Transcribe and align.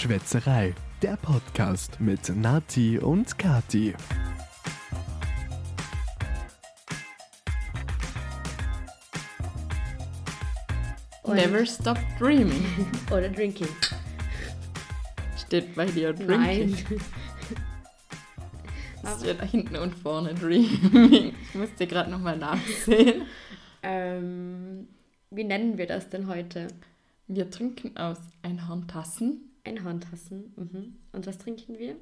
Schwätzerei, 0.00 0.74
der 1.02 1.18
Podcast 1.18 2.00
mit 2.00 2.34
Nati 2.34 2.98
und 2.98 3.36
Kati. 3.36 3.94
Never 11.26 11.66
stop 11.66 11.98
dreaming. 12.18 12.64
Oder 13.10 13.28
Drinking. 13.28 13.68
Steht 15.36 15.74
bei 15.74 15.84
dir 15.84 16.14
Nein. 16.14 16.70
drinking. 16.70 17.00
Das 19.02 19.20
steht 19.20 19.38
da 19.38 19.44
hinten 19.44 19.76
und 19.76 19.94
vorne 19.94 20.32
dreaming. 20.32 21.34
Ich 21.42 21.54
musste 21.54 21.86
gerade 21.86 22.10
nochmal 22.10 22.38
nachsehen. 22.38 23.26
ähm, 23.82 24.88
wie 25.30 25.44
nennen 25.44 25.76
wir 25.76 25.86
das 25.86 26.08
denn 26.08 26.26
heute? 26.26 26.68
Wir 27.28 27.50
trinken 27.50 27.98
aus 27.98 28.16
Einhorntassen 28.40 29.49
Einhorntassen. 29.64 30.52
Mhm. 30.56 30.96
Und 31.12 31.26
was 31.26 31.38
trinken 31.38 31.78
wir? 31.78 31.96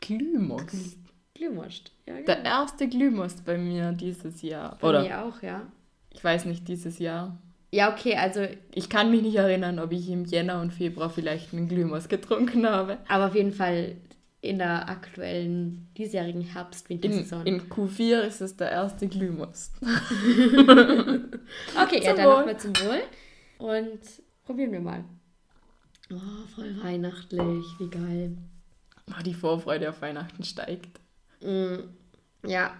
Glühmost. 0.00 0.98
Glühwurst. 1.34 1.92
Ja, 2.06 2.14
genau. 2.14 2.26
Der 2.26 2.44
erste 2.44 2.88
Glühmost 2.88 3.44
bei 3.44 3.58
mir 3.58 3.92
dieses 3.92 4.42
Jahr. 4.42 4.76
Bei 4.80 4.88
Oder 4.88 5.02
mir 5.02 5.24
auch, 5.24 5.40
ja. 5.42 5.70
ich 6.10 6.22
weiß 6.22 6.44
nicht, 6.46 6.66
dieses 6.68 6.98
Jahr. 6.98 7.38
Ja, 7.70 7.92
okay, 7.92 8.16
also, 8.16 8.46
Ich 8.74 8.88
kann 8.88 9.10
mich 9.10 9.22
nicht 9.22 9.36
erinnern, 9.36 9.78
ob 9.78 9.92
ich 9.92 10.08
im 10.10 10.24
Jänner 10.24 10.60
und 10.60 10.72
Februar 10.72 11.10
vielleicht 11.10 11.52
einen 11.52 11.68
Glühmost 11.68 12.08
getrunken 12.08 12.66
habe. 12.66 12.98
aber 13.08 13.26
auf 13.26 13.34
jeden 13.34 13.52
Fall 13.52 13.96
in 14.40 14.58
der 14.58 14.88
aktuellen, 14.88 15.88
diesjährigen 15.98 16.40
In, 16.42 16.46
Herbst-Wintersaison. 16.48 17.44
in 17.46 17.60
Q4 17.68 18.20
ist 18.20 18.40
es 18.40 18.56
der 18.56 18.70
erste 18.70 19.06
Glühmost. 19.08 19.74
Okay, 21.82 22.02
ja, 22.02 22.10
Zum 22.10 22.16
dann 22.16 22.26
Wohl. 22.26 22.36
nochmal 22.38 22.56
zum 22.60 22.72
Wohl. 22.76 23.00
Und 23.58 24.00
probieren 24.44 24.72
wir 24.72 24.80
mal. 24.80 25.04
Oh, 26.10 26.46
voll 26.54 26.82
weihnachtlich, 26.82 27.64
wie 27.78 27.88
geil. 27.90 28.36
Oh, 29.10 29.22
die 29.24 29.34
Vorfreude 29.34 29.90
auf 29.90 30.00
Weihnachten 30.00 30.42
steigt. 30.44 31.00
Mm, 31.42 31.76
Ja, 32.46 32.72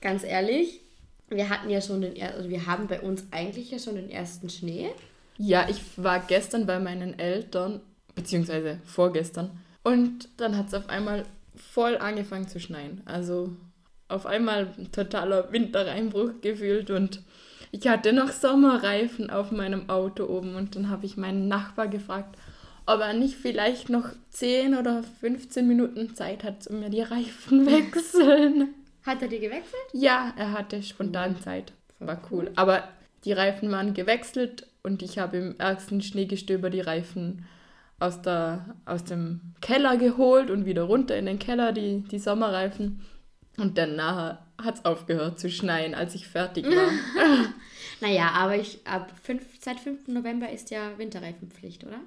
ganz 0.00 0.22
ehrlich, 0.24 0.80
wir 1.28 1.48
hatten 1.48 1.70
ja 1.70 1.80
schon 1.80 2.02
den, 2.02 2.20
also 2.22 2.48
wir 2.48 2.66
haben 2.66 2.86
bei 2.86 3.00
uns 3.00 3.24
eigentlich 3.30 3.70
ja 3.70 3.78
schon 3.78 3.96
den 3.96 4.10
ersten 4.10 4.50
Schnee. 4.50 4.90
Ja, 5.38 5.68
ich 5.68 5.80
war 5.96 6.20
gestern 6.20 6.66
bei 6.66 6.78
meinen 6.78 7.18
Eltern, 7.18 7.80
beziehungsweise 8.14 8.78
vorgestern, 8.84 9.50
und 9.82 10.28
dann 10.36 10.56
hat 10.56 10.68
es 10.68 10.74
auf 10.74 10.88
einmal 10.88 11.24
voll 11.56 11.96
angefangen 11.98 12.46
zu 12.48 12.60
schneien. 12.60 13.02
Also 13.04 13.56
auf 14.08 14.26
einmal 14.26 14.72
ein 14.78 14.92
totaler 14.92 15.50
Winterreinbruch 15.52 16.40
gefühlt 16.40 16.90
und 16.90 17.22
ich 17.74 17.88
hatte 17.88 18.12
noch 18.12 18.30
Sommerreifen 18.30 19.30
auf 19.30 19.50
meinem 19.50 19.90
Auto 19.90 20.26
oben 20.26 20.54
und 20.54 20.76
dann 20.76 20.90
habe 20.90 21.06
ich 21.06 21.16
meinen 21.16 21.48
Nachbar 21.48 21.88
gefragt, 21.88 22.36
ob 22.86 23.00
er 23.00 23.14
nicht 23.14 23.34
vielleicht 23.34 23.90
noch 23.90 24.10
10 24.30 24.76
oder 24.76 25.02
15 25.02 25.66
Minuten 25.66 26.14
Zeit 26.14 26.44
hat, 26.44 26.68
um 26.68 26.78
mir 26.78 26.88
die 26.88 27.00
Reifen 27.00 27.66
wechseln. 27.66 28.74
Hat 29.04 29.22
er 29.22 29.28
die 29.28 29.40
gewechselt? 29.40 29.82
Ja, 29.92 30.32
er 30.36 30.52
hatte 30.52 30.84
spontan 30.84 31.40
Zeit. 31.40 31.72
War 31.98 32.20
cool. 32.30 32.52
Aber 32.54 32.84
die 33.24 33.32
Reifen 33.32 33.72
waren 33.72 33.92
gewechselt 33.92 34.68
und 34.84 35.02
ich 35.02 35.18
habe 35.18 35.38
im 35.38 35.58
ersten 35.58 36.00
Schneegestöber 36.00 36.70
die 36.70 36.80
Reifen 36.80 37.44
aus, 37.98 38.22
der, 38.22 38.76
aus 38.84 39.02
dem 39.02 39.40
Keller 39.60 39.96
geholt 39.96 40.48
und 40.48 40.64
wieder 40.64 40.84
runter 40.84 41.16
in 41.16 41.26
den 41.26 41.40
Keller, 41.40 41.72
die, 41.72 42.04
die 42.08 42.20
Sommerreifen. 42.20 43.04
Und 43.56 43.78
dann 43.78 43.96
nachher 43.96 44.44
hat 44.62 44.76
es 44.76 44.84
aufgehört 44.84 45.40
zu 45.40 45.50
schneien, 45.50 45.94
als 45.96 46.14
ich 46.14 46.28
fertig 46.28 46.66
war. 46.66 46.88
Naja, 48.00 48.30
aber 48.34 48.56
ich, 48.56 48.86
ab 48.86 49.12
fünf, 49.22 49.42
seit 49.60 49.80
5. 49.80 50.08
November 50.08 50.50
ist 50.50 50.70
ja 50.70 50.96
Winterreifenpflicht, 50.98 51.84
oder? 51.84 52.00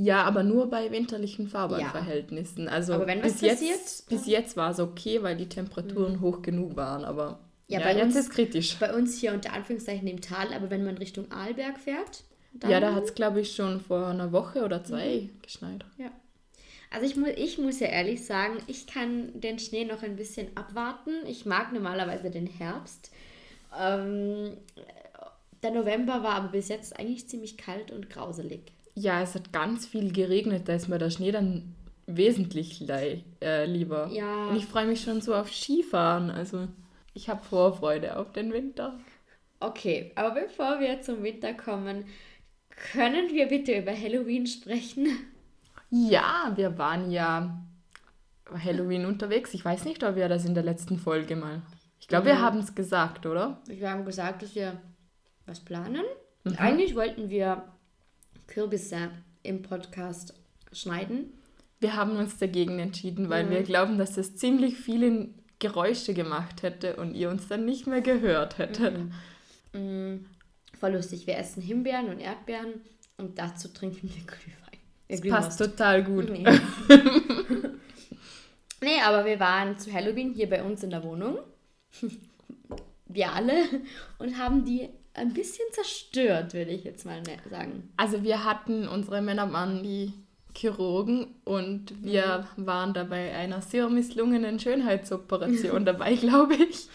ja, 0.00 0.22
aber 0.22 0.44
nur 0.44 0.70
bei 0.70 0.92
winterlichen 0.92 1.48
Fahrbahnverhältnissen. 1.48 2.68
Also 2.68 2.94
Aber 2.94 3.06
wenn 3.08 3.22
was 3.22 3.32
bis 3.32 3.40
jetzt, 3.40 3.60
passiert, 3.60 4.08
bis 4.08 4.26
jetzt 4.26 4.56
war 4.56 4.70
es 4.70 4.78
okay, 4.78 5.22
weil 5.24 5.36
die 5.36 5.48
Temperaturen 5.48 6.20
hoch 6.20 6.40
genug 6.42 6.76
waren. 6.76 7.04
Aber 7.04 7.40
Ja, 7.66 7.80
ja, 7.80 7.84
bei 7.86 7.94
jetzt 7.96 8.04
uns- 8.04 8.16
ist 8.16 8.30
kritisch. 8.30 8.76
Bei 8.78 8.94
uns 8.94 9.18
hier 9.18 9.32
unter 9.32 9.52
Anführungszeichen 9.52 10.06
im 10.06 10.20
Tal, 10.20 10.52
aber 10.52 10.70
wenn 10.70 10.84
man 10.84 10.98
Richtung 10.98 11.30
Arlberg 11.32 11.78
fährt, 11.80 12.22
dann... 12.52 12.70
Ja, 12.70 12.78
da 12.80 12.94
hat 12.94 13.04
es, 13.04 13.14
glaube 13.14 13.40
ich, 13.40 13.54
schon 13.56 13.80
vor 13.80 14.06
einer 14.06 14.30
Woche 14.30 14.64
oder 14.64 14.84
zwei 14.84 15.30
geschneit. 15.42 15.84
Ja. 15.98 16.10
Also 16.90 17.04
ich, 17.04 17.16
mu 17.16 17.26
ich 17.26 17.58
muss 17.58 17.80
ja 17.80 17.88
ehrlich 17.88 18.24
sagen, 18.24 18.58
ich 18.68 18.86
kann 18.86 19.38
den 19.40 19.58
Schnee 19.58 19.84
noch 19.84 20.02
ein 20.04 20.14
bisschen 20.16 20.46
abwarten. 20.56 21.10
Ich 21.26 21.44
mag 21.44 21.72
normalerweise 21.72 22.30
den 22.30 22.46
Herbst. 22.46 23.10
Ähm, 23.78 24.52
der 25.62 25.70
November 25.72 26.22
war 26.22 26.34
aber 26.36 26.48
bis 26.48 26.68
jetzt 26.68 26.98
eigentlich 26.98 27.28
ziemlich 27.28 27.56
kalt 27.56 27.90
und 27.90 28.10
grauselig. 28.10 28.72
Ja, 28.94 29.20
es 29.22 29.34
hat 29.34 29.52
ganz 29.52 29.86
viel 29.86 30.12
geregnet, 30.12 30.68
da 30.68 30.74
ist 30.74 30.88
mir 30.88 30.98
der 30.98 31.10
Schnee 31.10 31.30
dann 31.32 31.74
wesentlich 32.06 32.80
lei 32.80 33.22
äh, 33.42 33.64
lieber. 33.66 34.08
Ja. 34.08 34.48
Und 34.48 34.56
ich 34.56 34.66
freue 34.66 34.86
mich 34.86 35.02
schon 35.02 35.20
so 35.20 35.34
auf 35.34 35.52
Skifahren. 35.52 36.30
Also 36.30 36.68
ich 37.14 37.28
habe 37.28 37.44
Vorfreude 37.44 38.16
auf 38.16 38.32
den 38.32 38.52
Winter. 38.52 38.98
Okay, 39.60 40.12
aber 40.14 40.40
bevor 40.42 40.80
wir 40.80 41.00
zum 41.02 41.22
Winter 41.22 41.52
kommen, 41.52 42.06
können 42.92 43.30
wir 43.32 43.46
bitte 43.48 43.76
über 43.76 43.92
Halloween 43.92 44.46
sprechen? 44.46 45.08
Ja, 45.90 46.52
wir 46.54 46.76
waren 46.78 47.10
ja 47.10 47.60
Halloween 48.52 49.04
unterwegs. 49.04 49.52
Ich 49.54 49.64
weiß 49.64 49.84
nicht, 49.84 50.02
ob 50.04 50.16
wir 50.16 50.28
das 50.28 50.44
in 50.44 50.54
der 50.54 50.62
letzten 50.62 50.98
Folge 50.98 51.36
mal. 51.36 51.62
Ich 52.00 52.08
glaube, 52.08 52.26
wir 52.26 52.34
Ja. 52.34 52.40
haben 52.40 52.58
es 52.60 52.74
gesagt, 52.74 53.26
oder? 53.26 53.60
Wir 53.66 53.90
haben 53.90 54.04
gesagt, 54.04 54.42
dass 54.42 54.54
wir 54.54 54.80
was 55.48 55.60
planen. 55.60 56.04
Mhm. 56.44 56.54
Eigentlich 56.58 56.94
wollten 56.94 57.30
wir 57.30 57.64
Kürbisse 58.46 59.10
im 59.42 59.62
Podcast 59.62 60.34
schneiden. 60.72 61.32
Wir 61.80 61.94
haben 61.96 62.16
uns 62.16 62.38
dagegen 62.38 62.78
entschieden, 62.78 63.30
weil 63.30 63.44
Ja. 63.46 63.50
wir 63.50 63.62
glauben, 63.62 63.98
dass 63.98 64.14
das 64.14 64.36
ziemlich 64.36 64.76
viele 64.76 65.28
Geräusche 65.58 66.14
gemacht 66.14 66.62
hätte 66.62 66.96
und 66.96 67.14
ihr 67.14 67.30
uns 67.30 67.48
dann 67.48 67.64
nicht 67.64 67.86
mehr 67.86 68.00
gehört 68.00 68.58
hättet. 68.58 68.94
Mm, 69.72 70.16
voll 70.78 70.92
lustig. 70.92 71.26
Wir 71.26 71.36
essen 71.36 71.62
Himbeeren 71.62 72.08
und 72.08 72.20
Erdbeeren 72.20 72.74
und 73.16 73.38
dazu 73.38 73.68
trinken 73.68 74.08
wir 74.08 74.22
Glühwein. 74.22 74.54
Das 75.08 75.20
passt 75.22 75.58
total 75.58 76.04
gut. 76.04 76.28
Nee. 76.30 76.44
nee, 78.82 79.00
aber 79.04 79.24
wir 79.24 79.40
waren 79.40 79.78
zu 79.78 79.92
Halloween 79.92 80.32
hier 80.32 80.48
bei 80.48 80.62
uns 80.62 80.82
in 80.82 80.90
der 80.90 81.02
Wohnung. 81.02 81.38
wir 83.06 83.32
alle. 83.32 83.64
Und 84.18 84.38
haben 84.38 84.64
die 84.64 84.88
ein 85.18 85.34
bisschen 85.34 85.66
zerstört, 85.72 86.54
würde 86.54 86.70
ich 86.70 86.84
jetzt 86.84 87.04
mal 87.04 87.20
ne- 87.22 87.38
sagen. 87.50 87.90
Also 87.96 88.22
wir 88.22 88.44
hatten, 88.44 88.88
unsere 88.88 89.20
Männer 89.20 89.52
waren 89.52 89.82
die 89.82 90.12
Chirurgen 90.54 91.34
und 91.44 92.02
wir 92.02 92.46
waren 92.56 92.94
dabei 92.94 93.34
einer 93.34 93.60
sehr 93.62 93.88
misslungenen 93.88 94.58
Schönheitsoperation 94.58 95.84
dabei, 95.84 96.14
glaube 96.14 96.54
ich. 96.54 96.88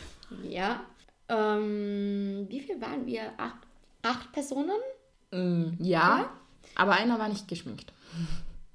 Ja. 0.49 0.81
Ähm, 1.29 2.45
wie 2.49 2.59
viel 2.59 2.81
waren 2.81 3.05
wir? 3.05 3.31
Acht, 3.37 3.59
acht 4.01 4.31
Personen? 4.33 4.71
Mm, 5.31 5.81
ja, 5.81 6.29
aber 6.75 6.93
einer 6.93 7.17
war 7.19 7.29
nicht 7.29 7.47
geschminkt. 7.47 7.93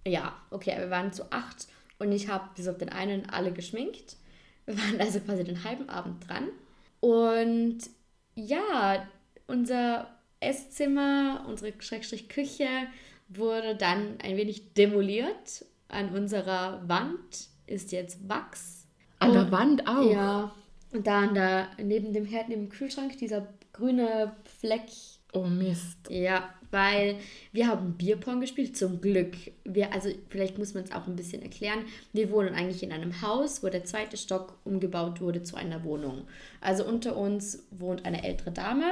Ja, 0.06 0.34
okay, 0.50 0.76
wir 0.78 0.91
waren 0.91 1.12
zu 1.12 1.30
acht 1.30 1.66
und 1.98 2.12
ich 2.12 2.28
habe 2.28 2.48
bis 2.56 2.69
auf 2.69 2.78
den 2.78 2.88
einen 2.88 3.28
alle 3.28 3.53
geschminkt. 3.53 4.16
Wir 4.65 4.78
waren 4.78 5.00
also 5.00 5.20
quasi 5.20 5.44
den 5.44 5.65
halben 5.65 5.88
Abend 5.88 6.26
dran. 6.28 6.48
Und 7.00 7.78
ja, 8.34 9.06
unser 9.48 10.06
Esszimmer, 10.41 11.44
unsere 11.48 11.72
Schrägstrich 11.81 12.28
Küche 12.28 12.69
wurde 13.28 13.75
dann 13.75 14.19
ein 14.22 14.36
wenig 14.36 14.75
demoliert. 14.75 15.64
An 15.88 16.10
unserer 16.10 16.86
Wand 16.88 17.48
ist 17.66 17.91
jetzt 17.92 18.28
Wachs. 18.28 18.86
An 19.19 19.32
der 19.32 19.42
Und- 19.42 19.53
Wand 19.53 19.88
auch. 19.88 20.10
Ja. 20.10 20.54
Und 20.92 21.06
da 21.06 21.20
an 21.22 21.34
der, 21.34 21.69
neben 21.82 22.12
dem 22.12 22.25
Herd, 22.25 22.48
neben 22.48 22.62
dem 22.66 22.70
Kühlschrank, 22.70 23.19
dieser 23.19 23.48
grüne 23.72 24.36
Fleck 24.60 24.86
Oh 25.33 25.44
Mist. 25.44 25.99
ja, 26.09 26.49
weil 26.71 27.16
wir 27.53 27.69
haben 27.69 27.94
Bierpong 27.94 28.41
gespielt, 28.41 28.77
zum 28.77 29.00
Glück. 29.00 29.34
Wir, 29.65 29.93
also 29.93 30.10
vielleicht 30.28 30.59
muss 30.59 30.75
man 30.75 30.84
es 30.84 30.92
auch 30.92 31.07
ein 31.07 31.16
bisschen 31.16 31.42
erklären. 31.42 31.84
Wir 32.13 32.30
wohnen 32.30 32.54
eigentlich 32.54 32.83
in 32.83 32.92
einem 32.92 33.22
Haus, 33.22 33.63
wo 33.63 33.69
der 33.69 33.84
zweite 33.84 34.16
Stock 34.16 34.59
umgebaut 34.65 35.21
wurde 35.21 35.42
zu 35.42 35.57
einer 35.57 35.84
Wohnung. 35.84 36.25
Also 36.60 36.86
unter 36.86 37.16
uns 37.16 37.66
wohnt 37.71 38.04
eine 38.04 38.25
ältere 38.25 38.53
Dame 38.53 38.84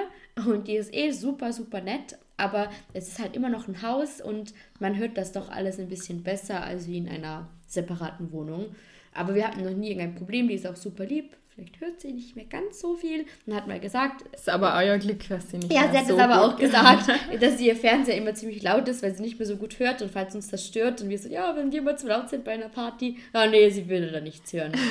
und 0.47 0.69
die 0.69 0.77
ist 0.77 0.95
eh 0.95 1.11
super, 1.11 1.53
super 1.53 1.81
nett. 1.81 2.19
Aber 2.39 2.71
es 2.93 3.09
ist 3.09 3.19
halt 3.19 3.35
immer 3.35 3.49
noch 3.49 3.67
ein 3.67 3.81
Haus 3.83 4.21
und 4.21 4.53
man 4.79 4.97
hört 4.97 5.17
das 5.17 5.33
doch 5.33 5.49
alles 5.49 5.79
ein 5.79 5.89
bisschen 5.89 6.23
besser 6.23 6.63
als 6.63 6.87
wie 6.87 6.99
in 6.99 7.09
einer 7.09 7.49
separaten 7.67 8.31
Wohnung. 8.31 8.75
Aber 9.15 9.35
wir 9.35 9.49
hatten 9.49 9.65
noch 9.65 9.75
nie 9.75 9.91
irgendein 9.91 10.15
Problem, 10.15 10.49
die 10.49 10.55
ist 10.55 10.67
auch 10.67 10.77
super 10.77 11.07
lieb. 11.07 11.35
Vielleicht 11.57 11.81
hört 11.81 12.01
sie 12.03 12.13
nicht 12.13 12.37
mehr 12.37 12.45
ganz 12.45 12.81
so 12.81 12.97
viel. 12.97 13.25
Und 13.47 13.55
hat 13.55 13.67
mal 13.67 13.81
gesagt, 13.81 14.25
Ist 14.35 14.47
aber 14.47 14.77
euer 14.77 14.99
Glück, 14.99 15.27
dass 15.27 15.51
sie 15.51 15.57
nicht 15.57 15.73
ja, 15.73 15.91
sie 15.91 15.97
hat 15.97 16.07
so 16.07 16.15
es 16.15 16.21
aber 16.21 16.45
auch 16.45 16.59
gesagt, 16.59 17.09
dass 17.41 17.59
ihr 17.59 17.75
Fernseher 17.75 18.19
immer 18.19 18.35
ziemlich 18.35 18.63
laut 18.63 18.87
ist, 18.89 19.03
weil 19.03 19.15
sie 19.15 19.23
nicht 19.23 19.39
mehr 19.39 19.47
so 19.47 19.57
gut 19.57 19.79
hört 19.79 20.03
und 20.03 20.11
falls 20.11 20.35
uns 20.35 20.49
das 20.49 20.67
stört 20.67 21.01
und 21.01 21.09
wir 21.09 21.19
so, 21.19 21.31
ja, 21.31 21.57
wenn 21.57 21.73
wir 21.73 21.81
mal 21.81 21.97
zu 21.97 22.09
laut 22.09 22.29
sind 22.29 22.45
bei 22.45 22.53
einer 22.53 22.69
Party, 22.69 23.17
ah 23.33 23.47
nee, 23.47 23.71
sie 23.71 23.89
würde 23.89 24.13
da 24.13 24.21
nichts 24.21 24.53
hören. 24.53 24.73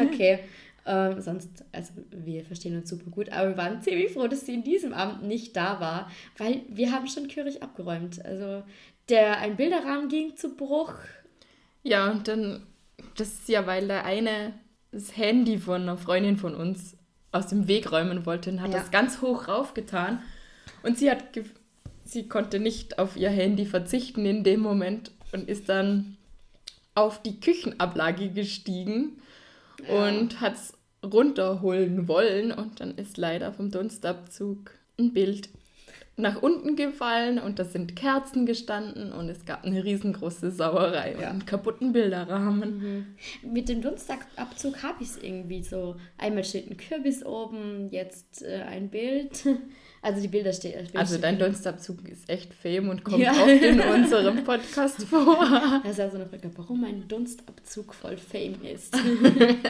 Okay, 0.00 0.38
ähm, 0.86 1.20
sonst, 1.20 1.50
also 1.72 1.92
wir 2.10 2.44
verstehen 2.44 2.76
uns 2.76 2.88
super 2.88 3.10
gut, 3.10 3.28
aber 3.28 3.50
wir 3.50 3.56
waren 3.58 3.82
ziemlich 3.82 4.12
froh, 4.12 4.26
dass 4.26 4.46
sie 4.46 4.54
in 4.54 4.64
diesem 4.64 4.94
Abend 4.94 5.24
nicht 5.24 5.54
da 5.54 5.78
war, 5.80 6.10
weil 6.38 6.62
wir 6.68 6.90
haben 6.90 7.06
schon 7.06 7.28
Kirch 7.28 7.62
abgeräumt. 7.62 8.24
Also 8.24 8.62
der, 9.10 9.38
ein 9.38 9.56
Bilderrahmen 9.56 10.08
ging 10.08 10.36
zu 10.36 10.56
Bruch, 10.56 10.94
Ja, 11.82 12.10
und 12.10 12.28
dann, 12.28 12.66
das 13.16 13.28
ist 13.28 13.48
ja, 13.50 13.66
weil 13.66 13.88
der 13.88 14.06
eine 14.06 14.54
das 14.94 15.16
Handy 15.16 15.58
von 15.58 15.82
einer 15.82 15.96
Freundin 15.98 16.36
von 16.36 16.54
uns 16.54 16.96
aus 17.32 17.48
dem 17.48 17.66
Weg 17.66 17.90
räumen 17.90 18.24
wollte 18.26 18.50
und 18.50 18.60
hat 18.62 18.72
Ja. 18.72 18.78
das 18.78 18.90
ganz 18.92 19.20
hoch 19.20 19.48
raufgetan. 19.48 20.22
Und 20.84 20.96
sie 20.98 21.10
hat, 21.10 21.24
sie 22.04 22.28
konnte 22.28 22.60
nicht 22.60 22.98
auf 22.98 23.16
ihr 23.16 23.30
Handy 23.30 23.66
verzichten 23.66 24.24
in 24.24 24.44
dem 24.44 24.60
Moment 24.60 25.10
und 25.32 25.48
ist 25.48 25.68
dann 25.68 26.16
auf 26.94 27.20
die 27.22 27.40
Küchenablage 27.40 28.28
gestiegen 28.30 29.20
und 29.88 30.40
hat 30.40 30.54
es 30.54 30.74
runterholen 31.04 32.06
wollen 32.06 32.52
und 32.52 32.78
dann 32.80 32.92
ist 32.96 33.16
leider 33.16 33.52
vom 33.52 33.70
Dunstabzug 33.72 34.70
ein 34.98 35.12
Bild 35.12 35.48
nach 36.16 36.42
unten 36.42 36.76
gefallen 36.76 37.38
und 37.38 37.58
da 37.58 37.64
sind 37.64 37.96
Kerzen 37.96 38.46
gestanden 38.46 39.12
und 39.12 39.28
es 39.28 39.44
gab 39.44 39.64
eine 39.64 39.82
riesengroße 39.82 40.52
Sauerei 40.52 41.16
und 41.16 41.24
einen 41.24 41.46
kaputten 41.46 41.92
Bilderrahmen. 41.92 43.16
Mit 43.42 43.68
dem 43.68 43.82
Dunstabzug 43.82 44.82
habe 44.82 45.02
ich 45.02 45.08
es 45.08 45.16
irgendwie 45.22 45.62
so. 45.62 45.96
Einmal 46.16 46.44
steht 46.44 46.70
ein 46.70 46.76
Kürbis 46.76 47.24
oben, 47.26 47.88
jetzt 47.90 48.42
äh, 48.42 48.62
ein 48.62 48.90
Bild. 48.90 49.44
Also 50.04 50.20
die 50.20 50.28
Bilder 50.28 50.52
stehen. 50.52 50.74
das 50.74 50.82
Bild 50.92 50.96
Also 50.98 51.18
dein. 51.18 51.38
Dunstabzug 51.38 52.06
ist 52.08 52.28
echt 52.28 52.52
fame 52.52 52.90
und 52.90 53.02
kommt 53.04 53.20
Ja. 53.20 53.32
oft 53.32 53.48
in 53.48 53.80
unserem 53.80 54.44
Podcast 54.44 55.02
vor. 55.08 55.80
Das 55.82 55.92
ist 55.92 55.98
ja 55.98 56.10
so 56.10 56.16
eine 56.16 56.26
Frage, 56.26 56.50
warum 56.56 56.82
mein 56.82 57.08
Dunstabzug 57.08 57.94
voll 57.94 58.18
Fame 58.18 58.62
ist. 58.62 58.94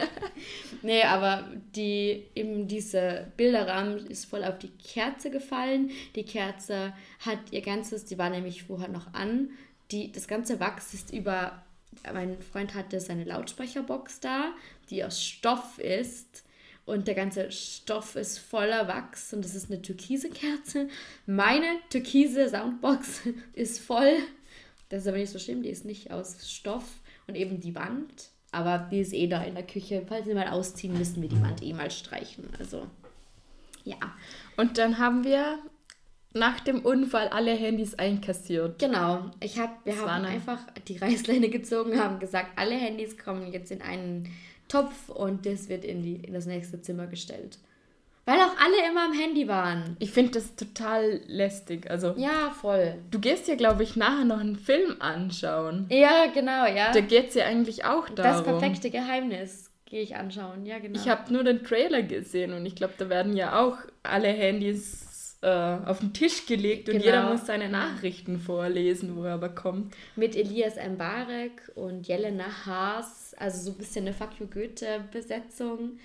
nee, 0.81 1.03
aber 1.03 1.45
die, 1.75 2.23
eben 2.35 2.67
diese 2.67 3.27
Bilderrahmen 3.37 4.05
ist 4.07 4.25
voll 4.25 4.43
auf 4.43 4.59
die 4.59 4.69
Kerze 4.71 5.29
gefallen. 5.31 5.91
Die 6.15 6.23
Kerze 6.23 6.93
hat 7.19 7.39
ihr 7.51 7.61
ganzes, 7.61 8.05
die 8.05 8.17
war 8.17 8.29
nämlich 8.29 8.63
vorher 8.63 8.89
noch 8.89 9.13
an. 9.13 9.49
Die, 9.91 10.11
das 10.11 10.27
ganze 10.27 10.59
Wachs 10.59 10.93
ist 10.93 11.13
über, 11.13 11.63
mein 12.13 12.41
Freund 12.41 12.73
hatte 12.75 12.99
seine 12.99 13.23
Lautsprecherbox 13.23 14.19
da, 14.19 14.51
die 14.89 15.03
aus 15.03 15.23
Stoff 15.23 15.79
ist. 15.79 16.43
Und 16.85 17.07
der 17.07 17.15
ganze 17.15 17.51
Stoff 17.51 18.15
ist 18.15 18.37
voller 18.37 18.87
Wachs 18.87 19.33
und 19.33 19.43
das 19.43 19.55
ist 19.55 19.71
eine 19.71 19.81
türkise 19.81 20.29
Kerze. 20.29 20.87
Meine 21.25 21.65
türkise 21.89 22.47
Soundbox 22.49 23.21
ist 23.53 23.79
voll. 23.79 24.17
Das 24.89 25.01
ist 25.01 25.07
aber 25.07 25.17
nicht 25.17 25.31
so 25.31 25.39
schlimm, 25.39 25.63
die 25.63 25.69
ist 25.69 25.83
nicht 25.83 26.11
aus 26.11 26.49
Stoff 26.49 26.85
und 27.27 27.35
eben 27.35 27.59
die 27.59 27.73
Wand. 27.73 28.29
Aber 28.51 28.87
die 28.91 29.01
ist 29.01 29.13
eh 29.13 29.27
da 29.27 29.43
in 29.43 29.55
der 29.55 29.65
Küche. 29.65 30.03
Falls 30.07 30.27
wir 30.27 30.35
mal 30.35 30.47
ausziehen, 30.47 30.97
müssen 30.97 31.21
wir 31.21 31.27
die 31.27 31.41
Wand 31.41 31.61
eh 31.61 31.73
mal 31.73 31.91
streichen. 31.91 32.47
Also, 32.59 32.87
ja. 33.83 33.97
Und 34.55 34.77
dann 34.77 34.99
haben 34.99 35.25
wir 35.25 35.59
nach 36.33 36.59
dem 36.59 36.81
Unfall 36.81 37.29
alle 37.29 37.53
Handys 37.53 37.95
einkassiert. 37.95 38.79
Genau. 38.79 39.31
Ich 39.39 39.57
hab, 39.57 39.85
wir 39.85 39.93
Das 39.93 40.05
haben 40.05 40.25
einfach 40.25 40.59
die 40.87 40.97
Reißleine 40.97 41.49
gezogen, 41.49 41.99
haben 41.99 42.19
gesagt, 42.19 42.57
alle 42.57 42.75
Handys 42.75 43.17
kommen 43.17 43.51
jetzt 43.51 43.71
in 43.71 43.81
einen 43.81 44.29
Topf 44.67 45.09
und 45.09 45.45
das 45.45 45.69
wird 45.69 45.85
in, 45.85 46.01
die, 46.01 46.15
in 46.15 46.33
das 46.33 46.45
nächste 46.45 46.81
Zimmer 46.81 47.07
gestellt. 47.07 47.57
Weil 48.27 48.39
auch 48.39 48.55
alle 48.59 48.89
immer 48.89 49.05
am 49.05 49.13
Handy 49.13 49.47
waren. 49.47 49.95
Ich 49.99 50.09
finde 50.09 50.31
das 50.31 50.55
total 50.55 51.21
lästig. 51.27 51.89
Also, 51.91 52.15
Ja, 52.17 52.49
voll. 52.59 52.95
du 53.11 53.19
gehst 53.19 53.47
ja, 53.47 53.53
glaube 53.53 53.83
ich, 53.83 53.95
nachher 53.95 54.25
noch 54.25 54.39
einen 54.39 54.55
Film 54.55 54.95
anschauen. 54.99 55.85
Ja, 55.89 56.25
genau, 56.33 56.65
ja. 56.65 56.91
Da 56.91 57.01
geht 57.01 57.29
es 57.29 57.35
ja 57.35 57.45
eigentlich 57.45 57.85
auch 57.85 58.09
das 58.09 58.43
darum. 58.43 58.59
perfekte 58.59 58.89
Geheimnis 58.89 59.69
gehe 59.85 60.01
ich 60.01 60.15
anschauen. 60.15 60.65
Ja, 60.65 60.79
genau. 60.79 60.99
Ich 60.99 61.07
habe 61.07 61.31
nur 61.31 61.43
den 61.43 61.63
Trailer 61.63 62.01
gesehen 62.01 62.53
und 62.53 62.65
ich 62.65 62.75
glaube, 62.75 62.95
da 62.97 63.09
werden 63.09 63.37
ja 63.37 63.59
auch 63.63 63.77
alle 64.01 64.29
Handys 64.29 65.04
äh, 65.45 65.87
auf 65.89 65.99
den 65.99 66.11
Tisch 66.13 66.45
gelegt 66.47 66.89
und 66.89 66.93
Genau. 66.95 67.05
jeder 67.05 67.29
muss 67.31 67.45
seine 67.45 67.69
Nachrichten 67.69 68.39
vorlesen, 68.39 69.15
wo 69.15 69.23
er 69.23 69.35
aber 69.35 69.49
kommt. 69.49 69.93
mit 70.15 70.35
Elias 70.35 70.75
Mbarek 70.75 71.71
und 71.75 72.07
Jelena 72.07 72.65
Haas, 72.65 73.33
also 73.37 73.59
so 73.65 73.71
ein 73.71 73.77
bisschen 73.77 74.05
eine 74.07 74.13
Fuck 74.13 74.39
You 74.39 74.47
Goethe-Besetzung. 74.47 75.99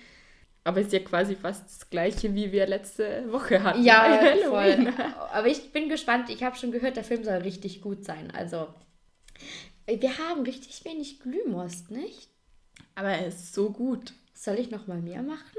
Aber 0.63 0.79
ist 0.81 0.93
ja 0.93 0.99
quasi 0.99 1.35
fast 1.35 1.65
das 1.65 1.89
gleiche, 1.89 2.35
wie 2.35 2.51
wir 2.51 2.67
letzte 2.67 3.31
Woche 3.31 3.63
hatten. 3.63 3.83
Ja, 3.83 4.21
voll. 4.47 4.93
Aber 5.33 5.47
ich 5.47 5.71
bin 5.71 5.89
gespannt. 5.89 6.29
Ich 6.29 6.43
habe 6.43 6.55
schon 6.55 6.71
gehört, 6.71 6.97
der 6.97 7.03
Film 7.03 7.23
soll 7.23 7.37
richtig 7.37 7.81
gut 7.81 8.05
sein. 8.05 8.29
Also, 8.31 8.67
wir 9.87 10.17
haben 10.19 10.43
richtig 10.43 10.85
wenig 10.85 11.19
Glühmost, 11.19 11.89
nicht? 11.89 12.29
Aber 12.93 13.09
er 13.09 13.25
ist 13.27 13.55
so 13.55 13.71
gut. 13.71 14.13
Soll 14.35 14.59
ich 14.59 14.69
noch 14.69 14.85
mal 14.85 15.01
mehr 15.01 15.23
machen? 15.23 15.57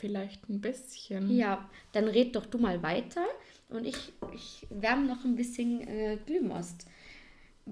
Vielleicht 0.00 0.48
ein 0.48 0.60
bisschen. 0.60 1.30
Ja, 1.36 1.68
dann 1.92 2.04
red 2.08 2.34
doch 2.34 2.46
du 2.46 2.58
mal 2.58 2.82
weiter 2.82 3.24
und 3.68 3.86
ich, 3.86 3.96
ich 4.34 4.66
wärme 4.70 5.06
noch 5.06 5.24
ein 5.24 5.36
bisschen 5.36 5.86
äh, 5.86 6.18
Glühmost. 6.26 6.86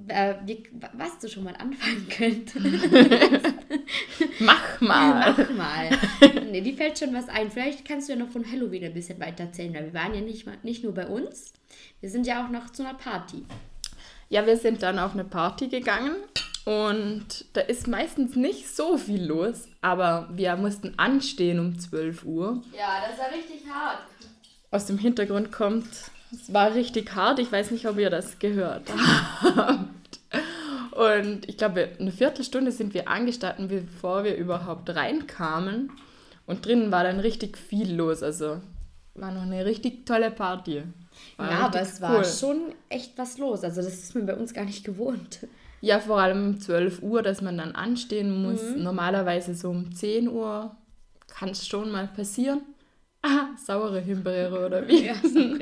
Äh, 0.06 0.34
wie, 0.44 0.62
was 0.92 1.19
du 1.19 1.28
schon 1.28 1.44
mal 1.44 1.56
anfangen 1.56 2.06
könntest. 2.10 2.54
Mach 4.40 4.80
mal. 4.80 5.34
Mach 5.36 5.50
mal. 5.50 5.90
Nee, 6.50 6.60
die 6.60 6.75
fällt 6.75 6.98
schon 6.98 7.14
was 7.14 7.28
ein. 7.28 7.50
Vielleicht 7.50 7.84
kannst 7.86 8.08
du 8.08 8.12
ja 8.12 8.19
noch 8.19 8.28
von 8.30 8.44
Halloween 8.50 8.84
ein 8.84 8.94
bisschen 8.94 9.19
weiter 9.19 9.44
erzählen, 9.44 9.75
weil 9.75 9.86
wir 9.86 9.94
waren 9.94 10.14
ja 10.14 10.20
nicht, 10.20 10.46
mal- 10.46 10.58
nicht 10.62 10.84
nur 10.84 10.94
bei 10.94 11.06
uns, 11.06 11.52
wir 12.00 12.10
sind 12.10 12.26
ja 12.26 12.44
auch 12.44 12.50
noch 12.50 12.70
zu 12.70 12.82
einer 12.84 12.94
Party. 12.94 13.44
Ja, 14.28 14.46
wir 14.46 14.56
sind 14.56 14.82
dann 14.82 14.98
auf 14.98 15.14
eine 15.14 15.25
Party 15.25 15.69
gegangen 15.69 16.14
und 16.69 17.47
da 17.55 17.62
ist 17.62 17.88
meistens 17.88 18.37
nicht 18.37 18.69
so 18.69 18.99
viel 18.99 19.25
los, 19.25 19.69
aber 19.81 20.29
wir 20.31 20.55
mussten 20.56 20.93
anstehen 20.99 21.61
um 21.61 21.79
12 21.79 22.26
Uhr. 22.26 22.62
Ja, 22.76 23.00
das 23.09 23.19
war 23.19 23.32
richtig 23.32 23.67
hart. 23.73 24.00
Aus 24.70 24.85
dem 24.85 24.99
Hintergrund 24.99 25.50
kommt, 25.50 25.88
es 26.31 26.53
war 26.53 26.75
richtig 26.75 27.15
hart, 27.15 27.38
ich 27.38 27.50
weiß 27.50 27.70
nicht, 27.70 27.88
ob 27.88 27.97
ihr 27.97 28.11
das 28.11 28.38
gehört 28.38 28.82
habt. 29.56 30.20
Und 30.91 31.49
ich 31.49 31.56
glaube, 31.56 31.88
eine 31.99 32.12
Viertelstunde 32.12 32.71
sind 32.71 32.93
wir 32.93 33.09
angestanden, 33.09 33.69
bevor 33.69 34.25
wir 34.25 34.37
überhaupt 34.37 34.94
reinkamen. 34.94 35.91
Und 36.44 36.67
drinnen 36.67 36.93
war 36.93 37.03
dann 37.03 37.19
richtig 37.19 37.56
viel 37.56 37.94
los, 37.94 38.23
also 38.23 38.61
war 39.14 39.32
noch 39.32 39.43
eine 39.43 39.64
richtig 39.64 40.05
tolle 40.05 40.31
Party. 40.31 40.82
War 41.38 41.50
ja, 41.50 41.59
aber 41.61 41.81
es 41.81 42.03
war 42.03 42.19
cool. 42.19 42.25
schon 42.26 42.75
echt 42.91 43.17
was 43.17 43.38
los. 43.38 43.64
Also 43.64 43.81
das 43.81 43.94
ist 43.94 44.14
man 44.14 44.26
bei 44.26 44.37
uns 44.37 44.53
gar 44.53 44.67
nicht 44.67 44.85
gewohnt. 44.85 45.47
Ja, 45.80 46.00
vor 46.00 46.20
allem 46.20 46.48
um 46.48 46.60
12 46.60 47.02
Uhr, 47.02 47.22
dass 47.22 47.40
man 47.40 47.56
dann 47.58 47.72
anstehen 47.72 48.42
muss. 48.42 48.62
Mhm. 48.62 48.82
Normalerweise 48.82 49.54
so 49.54 49.70
um 49.70 49.94
10 49.94 50.28
Uhr 50.28 50.75
kann 51.28 51.50
es 51.50 51.66
schon 51.66 51.90
mal 51.90 52.08
passieren. 52.08 52.62
Ah, 53.20 53.48
saure 53.56 53.98
Himbeere 53.98 54.64
oder 54.64 54.86
wie? 54.86 55.06
Ja, 55.06 55.16
so. 55.16 55.40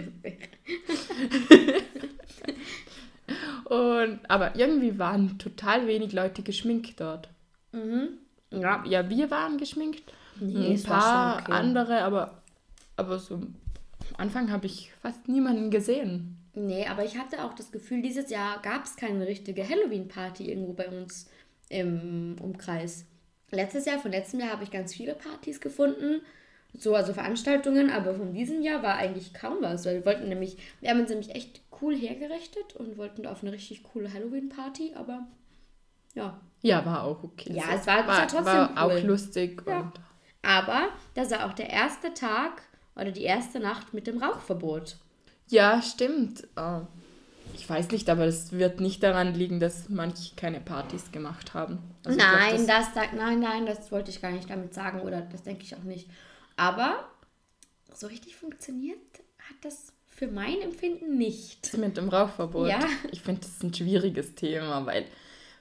Und, 3.64 4.20
aber 4.28 4.56
irgendwie 4.56 4.98
waren 4.98 5.38
total 5.38 5.86
wenig 5.86 6.12
Leute 6.12 6.42
geschminkt 6.42 7.00
dort. 7.00 7.30
ja. 8.50 8.84
Ja, 8.84 9.08
wir 9.08 9.30
waren 9.30 9.56
geschminkt. 9.56 10.02
Nee, 10.38 10.74
ein 10.74 10.82
paar 10.82 11.40
okay. 11.40 11.52
andere, 11.52 12.02
aber, 12.02 12.42
aber 12.96 13.18
so 13.18 13.36
am 13.36 13.54
Anfang 14.18 14.52
habe 14.52 14.66
ich 14.66 14.92
fast 15.00 15.26
niemanden 15.26 15.70
gesehen. 15.70 16.36
Nee, 16.56 16.86
aber 16.86 17.04
ich 17.04 17.18
hatte 17.18 17.44
auch 17.44 17.52
das 17.54 17.70
Gefühl, 17.70 18.00
dieses 18.02 18.30
Jahr 18.30 18.60
gab 18.62 18.84
es 18.84 18.96
keine 18.96 19.26
richtige 19.26 19.68
Halloween-Party 19.68 20.48
irgendwo 20.50 20.72
bei 20.72 20.88
uns 20.88 21.28
im 21.68 22.36
Umkreis. 22.42 23.04
Letztes 23.50 23.84
Jahr, 23.84 23.98
von 23.98 24.10
letztem 24.10 24.40
Jahr 24.40 24.50
habe 24.52 24.64
ich 24.64 24.70
ganz 24.70 24.94
viele 24.94 25.14
Partys 25.14 25.60
gefunden. 25.60 26.22
So, 26.78 26.94
also 26.94 27.12
Veranstaltungen, 27.12 27.90
aber 27.90 28.14
von 28.14 28.32
diesem 28.34 28.62
Jahr 28.62 28.82
war 28.82 28.96
eigentlich 28.96 29.32
kaum 29.34 29.58
was. 29.60 29.84
Weil 29.84 29.96
wir 29.96 30.06
wollten 30.06 30.28
nämlich, 30.28 30.56
wir 30.80 30.90
haben 30.90 31.00
uns 31.00 31.10
nämlich 31.10 31.34
echt 31.34 31.60
cool 31.80 31.94
hergerichtet 31.96 32.74
und 32.76 32.96
wollten 32.96 33.26
auf 33.26 33.42
eine 33.42 33.52
richtig 33.52 33.82
coole 33.82 34.12
Halloween-Party, 34.12 34.94
aber 34.94 35.26
ja. 36.14 36.40
Ja, 36.62 36.84
war 36.86 37.04
auch 37.04 37.22
okay. 37.22 37.52
Ja, 37.52 37.64
es 37.74 37.86
war- 37.86 38.00
es 38.00 38.06
war 38.06 38.26
trotzdem 38.28 38.44
war 38.46 38.70
cool. 38.86 38.98
auch 38.98 39.02
lustig. 39.04 39.62
Ja. 39.66 39.80
Und 39.80 39.92
Aber 40.42 40.88
das 41.14 41.30
war 41.30 41.46
auch 41.46 41.52
der 41.52 41.68
erste 41.70 42.14
Tag 42.14 42.62
oder 42.94 43.10
die 43.10 43.24
erste 43.24 43.60
Nacht 43.60 43.92
mit 43.92 44.06
dem 44.06 44.22
Rauchverbot. 44.22 44.96
Ja, 45.48 45.80
stimmt. 45.82 46.44
Äh, 46.56 46.80
Ich 47.54 47.68
weiß 47.70 47.90
nicht, 47.90 48.10
aber 48.10 48.26
das 48.26 48.52
wird 48.52 48.80
nicht 48.80 49.02
daran 49.02 49.34
liegen, 49.34 49.60
dass 49.60 49.88
manche 49.88 50.34
keine 50.34 50.60
Partys 50.60 51.10
gemacht 51.12 51.54
haben. 51.54 51.78
Also 52.04 52.18
ich 52.18 52.24
glaub, 52.24 52.38
nein, 52.38 52.66
das 52.66 52.94
sagt, 52.94 53.14
nein, 53.14 53.40
nein, 53.40 53.66
das 53.66 53.90
wollte 53.90 54.10
ich 54.10 54.20
gar 54.20 54.30
nicht 54.32 54.50
damit 54.50 54.74
sagen 54.74 55.00
oder 55.00 55.22
das 55.22 55.42
denke 55.44 55.62
ich 55.62 55.74
auch 55.74 55.82
nicht. 55.84 56.08
Aber 56.56 57.04
so 57.94 58.06
richtig 58.08 58.36
funktioniert 58.36 58.98
hat 59.38 59.56
das 59.62 59.92
für 60.06 60.26
mein 60.28 60.60
Empfinden 60.62 61.16
nicht. 61.16 61.72
das 61.72 61.78
mit 61.80 61.96
dem 61.96 62.08
Rauchverbot. 62.08 62.68
Ja. 62.68 62.80
Ich 63.12 63.20
finde 63.22 63.42
das 63.42 63.62
ein 63.62 63.72
schwieriges 63.72 64.34
Thema, 64.34 64.84
weil 64.86 65.04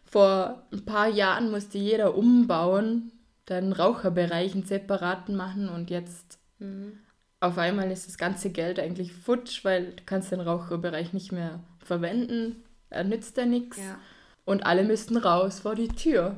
vor 0.05 0.63
ein 0.71 0.85
paar 0.85 1.07
Jahren 1.07 1.51
musste 1.51 1.77
jeder 1.77 2.15
umbauen, 2.15 3.11
dann 3.45 3.71
Raucherbereich 3.73 4.53
einen 4.53 4.65
separaten 4.65 5.35
machen 5.35 5.69
und 5.69 5.89
jetzt 5.89 6.39
Mhm. 6.59 6.99
Auf 7.45 7.57
einmal 7.57 7.91
ist 7.91 8.07
das 8.07 8.17
ganze 8.17 8.49
Geld 8.49 8.79
eigentlich 8.79 9.13
futsch, 9.13 9.63
weil 9.63 9.91
du 9.91 10.03
kannst 10.05 10.31
den 10.31 10.39
Raucherbereich 10.41 11.13
nicht 11.13 11.31
mehr 11.31 11.59
verwenden, 11.83 12.63
er 12.89 13.03
nützt 13.03 13.37
ja 13.37 13.45
nichts 13.45 13.77
Ja. 13.77 13.97
und 14.45 14.65
alle 14.65 14.83
müssten 14.83 15.17
raus 15.17 15.59
vor 15.59 15.75
die 15.75 15.87
Tür. 15.89 16.37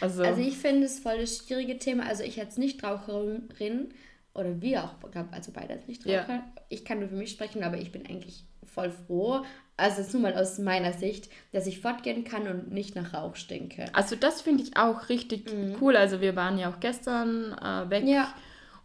Also, 0.00 0.22
Also 0.22 0.40
ich 0.40 0.56
finde 0.56 0.86
es 0.86 0.98
voll 0.98 1.18
das 1.18 1.38
schwierige 1.38 1.78
Thema. 1.78 2.06
Also 2.06 2.22
ich 2.24 2.40
als 2.40 2.56
Nichtraucherin 2.56 3.90
oder 4.34 4.60
wir 4.60 4.84
auch, 4.84 5.10
glaub, 5.10 5.32
also 5.32 5.52
beide 5.52 5.74
als 5.74 5.86
Nichtraucher. 5.86 6.28
Ja. 6.28 6.44
Ich 6.68 6.84
kann 6.84 6.98
nur 7.00 7.08
für 7.08 7.14
mich 7.16 7.30
sprechen, 7.30 7.62
aber 7.62 7.76
ich 7.78 7.92
bin 7.92 8.04
eigentlich 8.06 8.44
voll 8.64 8.90
froh, 8.90 9.42
also 9.76 10.00
jetzt 10.02 10.12
nur 10.12 10.22
mal 10.22 10.34
aus 10.34 10.58
meiner 10.58 10.92
Sicht, 10.92 11.28
dass 11.52 11.66
ich 11.66 11.80
fortgehen 11.80 12.24
kann 12.24 12.48
und 12.48 12.72
nicht 12.72 12.94
nach 12.96 13.12
Rauch 13.14 13.36
stinke. 13.36 13.84
Also 13.92 14.16
das 14.16 14.40
finde 14.42 14.62
ich 14.64 14.76
auch 14.76 15.08
richtig 15.08 15.50
cool. 15.80 15.96
Also 15.96 16.20
wir 16.20 16.34
waren 16.36 16.58
ja 16.58 16.70
auch 16.72 16.80
gestern 16.80 17.52
äh, 17.52 17.90
weg 17.90 18.04
Mhm. 18.04 18.08
Ja. 18.10 18.34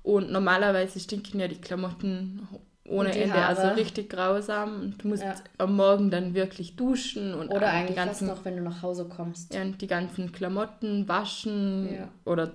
Und 0.03 0.32
normalerweise 0.32 1.00
stinken 1.00 1.39
ja 1.39 1.48
die 1.48 1.60
Klamotten 1.60 2.48
ohne 2.88 3.12
Ende, 3.15 3.36
also 3.46 3.62
Haare. 3.63 3.75
richtig 3.77 4.10
grausam. 4.10 4.82
Und 4.82 5.03
du 5.03 5.10
musst 5.10 5.24
Ja. 5.24 5.36
am 5.60 5.75
Morgen 5.75 6.10
dann 6.10 6.34
wirklich 6.34 6.75
duschen 6.75 7.34
und 7.36 7.50
Oder 7.50 7.70
eigentlich 7.70 7.89
die 7.89 7.96
ganzen, 7.96 8.27
fast 8.27 8.38
noch, 8.39 8.46
wenn 8.46 8.58
du 8.58 8.63
nach 8.63 8.82
Hause 8.82 9.08
kommst. 9.08 9.53
ja, 9.53 9.62
und 9.62 9.79
die 9.82 9.88
ganzen 9.88 10.32
Klamotten 10.32 11.08
waschen 11.08 11.94
Ja. 11.94 12.10
oder 12.25 12.53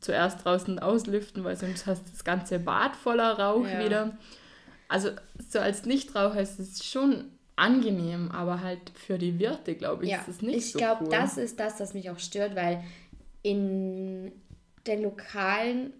zuerst 0.00 0.44
draußen 0.44 0.78
auslüften, 0.78 1.42
weil 1.44 1.56
sonst 1.56 1.86
hast 1.86 2.06
du 2.06 2.10
das 2.12 2.22
ganze 2.24 2.58
Bad 2.60 2.94
voller 2.96 3.38
Rauch 3.38 3.66
Ja. 3.66 3.84
wieder. 3.84 4.16
Also 4.88 5.10
so 5.48 5.58
als 5.58 5.84
Nichtraucher 5.84 6.40
ist 6.40 6.60
es 6.60 6.84
schon 6.84 7.24
angenehm, 7.56 8.30
aber 8.30 8.60
halt 8.62 8.80
für 8.94 9.18
die 9.18 9.38
Wirte, 9.38 9.74
glaube 9.74 10.04
ich, 10.04 10.10
Ja, 10.10 10.18
ist 10.18 10.28
es 10.28 10.42
nicht 10.42 10.58
ich 10.58 10.72
so 10.72 10.78
glaube, 10.78 11.04
cool. 11.04 11.10
das 11.10 11.36
ist 11.38 11.58
das, 11.58 11.80
was 11.80 11.92
mich 11.94 12.08
auch 12.10 12.18
stört, 12.18 12.54
weil 12.54 12.82
in 13.42 14.32
den 14.86 15.02
Lokalen, 15.02 15.92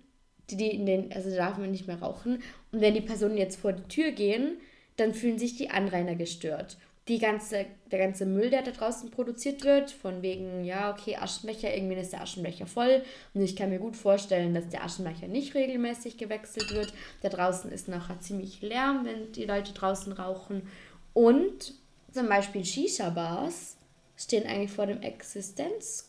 die, 0.50 0.56
die 0.56 0.70
in 0.70 0.86
den, 0.86 1.12
also 1.12 1.30
da 1.30 1.36
darf 1.36 1.58
man 1.58 1.70
nicht 1.70 1.86
mehr 1.86 2.00
rauchen. 2.00 2.42
Und 2.72 2.80
wenn 2.80 2.94
die 2.94 3.00
Personen 3.00 3.36
jetzt 3.36 3.60
vor 3.60 3.72
die 3.72 3.88
Tür 3.88 4.12
gehen, 4.12 4.58
dann 4.96 5.14
fühlen 5.14 5.38
sich 5.38 5.56
die 5.56 5.70
Anrainer 5.70 6.14
gestört. 6.14 6.76
Die 7.08 7.18
ganze, 7.18 7.66
der 7.90 7.98
ganze 7.98 8.26
Müll, 8.26 8.50
der 8.50 8.62
da 8.62 8.70
draußen 8.70 9.10
produziert 9.10 9.64
wird, 9.64 9.90
von 9.90 10.22
wegen, 10.22 10.62
ja, 10.64 10.92
okay, 10.92 11.16
Aschenbecher, 11.16 11.74
irgendwann 11.74 11.98
ist 11.98 12.12
der 12.12 12.22
Aschenbecher 12.22 12.66
voll. 12.66 13.02
Und 13.34 13.42
ich 13.42 13.56
kann 13.56 13.70
mir 13.70 13.80
gut 13.80 13.96
vorstellen, 13.96 14.54
dass 14.54 14.68
der 14.68 14.84
Aschenbecher 14.84 15.26
nicht 15.26 15.54
regelmäßig 15.54 16.16
gewechselt 16.16 16.70
wird. 16.72 16.92
Da 17.22 17.28
draußen 17.28 17.72
ist 17.72 17.88
nachher 17.88 18.20
ziemlich 18.20 18.62
Lärm, 18.62 19.04
wenn 19.04 19.32
die 19.32 19.46
Leute 19.46 19.72
draußen 19.72 20.12
rauchen. 20.12 20.68
Und 21.12 21.74
zum 22.12 22.28
Beispiel 22.28 22.64
Shisha-Bars 22.64 23.76
stehen 24.16 24.46
eigentlich 24.46 24.72
vor 24.72 24.86
dem 24.86 25.02
Existenz... 25.02 26.08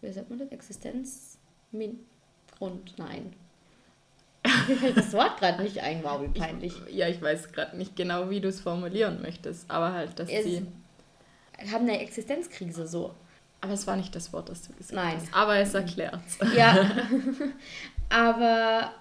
Wie 0.00 0.12
sagt 0.12 0.30
man 0.30 0.38
das? 0.40 0.48
Existenz... 0.48 1.38
Grund, 2.60 2.94
nein. 2.98 3.32
Mir 4.68 4.76
fällt 4.76 4.96
das 4.96 5.12
Wort 5.12 5.38
gerade 5.38 5.62
nicht 5.62 5.80
ein, 5.80 6.04
wow, 6.04 6.20
wie 6.22 6.38
peinlich. 6.38 6.74
Ja, 6.90 7.08
ich 7.08 7.20
weiß 7.20 7.50
gerade 7.52 7.76
nicht 7.76 7.96
genau, 7.96 8.30
wie 8.30 8.40
du 8.40 8.48
es 8.48 8.60
formulieren 8.60 9.20
möchtest, 9.22 9.68
aber 9.70 9.92
halt, 9.92 10.18
dass 10.18 10.28
Es- 10.28 10.44
sie. 10.44 10.66
Haben 11.72 11.88
eine 11.88 12.00
Existenzkrise 12.00 12.86
so. 12.86 13.14
Aber 13.62 13.72
es 13.74 13.86
war 13.86 13.96
nicht 13.96 14.14
das 14.14 14.32
Wort, 14.32 14.48
das 14.48 14.62
du 14.62 14.72
gesagt 14.74 14.94
Nein. 14.94 15.16
hast. 15.16 15.34
Aber 15.34 15.56
es 15.56 15.74
erklärt 15.74 16.18
Ja, 16.56 16.90
aber 18.08 18.92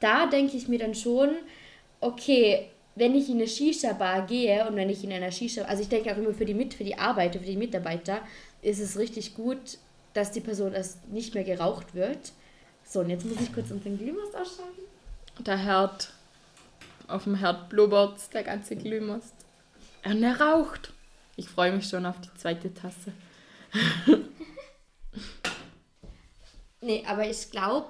da 0.00 0.26
denke 0.26 0.56
ich 0.56 0.68
mir 0.68 0.78
dann 0.78 0.94
schon, 0.94 1.30
okay, 2.00 2.68
wenn 2.96 3.14
ich 3.14 3.28
in 3.28 3.36
eine 3.36 3.46
Shisha-Bar 3.46 4.26
gehe 4.26 4.66
und 4.66 4.74
wenn 4.76 4.90
ich 4.90 5.04
in 5.04 5.12
einer 5.12 5.30
Shisha, 5.30 5.62
also 5.62 5.82
ich 5.82 5.88
denke 5.88 6.12
auch 6.12 6.16
immer 6.16 6.34
für 6.34 6.44
die 6.44 6.54
Mit, 6.54 6.74
für 6.74 6.82
die 6.84 6.98
Arbeiter, 6.98 7.38
für 7.38 7.46
die 7.46 7.56
Mitarbeiter, 7.56 8.20
ist 8.62 8.80
es 8.80 8.98
richtig 8.98 9.34
gut, 9.36 9.78
dass 10.14 10.32
die 10.32 10.40
Person 10.40 10.72
das 10.72 10.98
nicht 11.12 11.34
mehr 11.34 11.44
geraucht 11.44 11.94
wird. 11.94 12.32
So, 12.88 13.00
und 13.00 13.10
jetzt 13.10 13.26
muss 13.26 13.40
ich 13.40 13.52
kurz 13.52 13.70
unseren 13.70 13.98
Glühmost 13.98 14.34
ausschalten. 14.34 14.80
Der 15.40 15.58
Herd, 15.58 16.10
auf 17.06 17.24
dem 17.24 17.34
Herd 17.34 17.68
blubbert 17.68 18.32
der 18.32 18.42
ganze 18.42 18.76
Glühmost. 18.76 19.34
Und 20.04 20.22
er 20.22 20.40
raucht. 20.40 20.92
Ich 21.36 21.48
freue 21.48 21.72
mich 21.72 21.86
schon 21.86 22.06
auf 22.06 22.20
die 22.20 22.32
zweite 22.38 22.72
Tasse. 22.72 23.12
Nee, 26.80 27.04
aber 27.06 27.28
ich 27.28 27.50
glaube, 27.50 27.88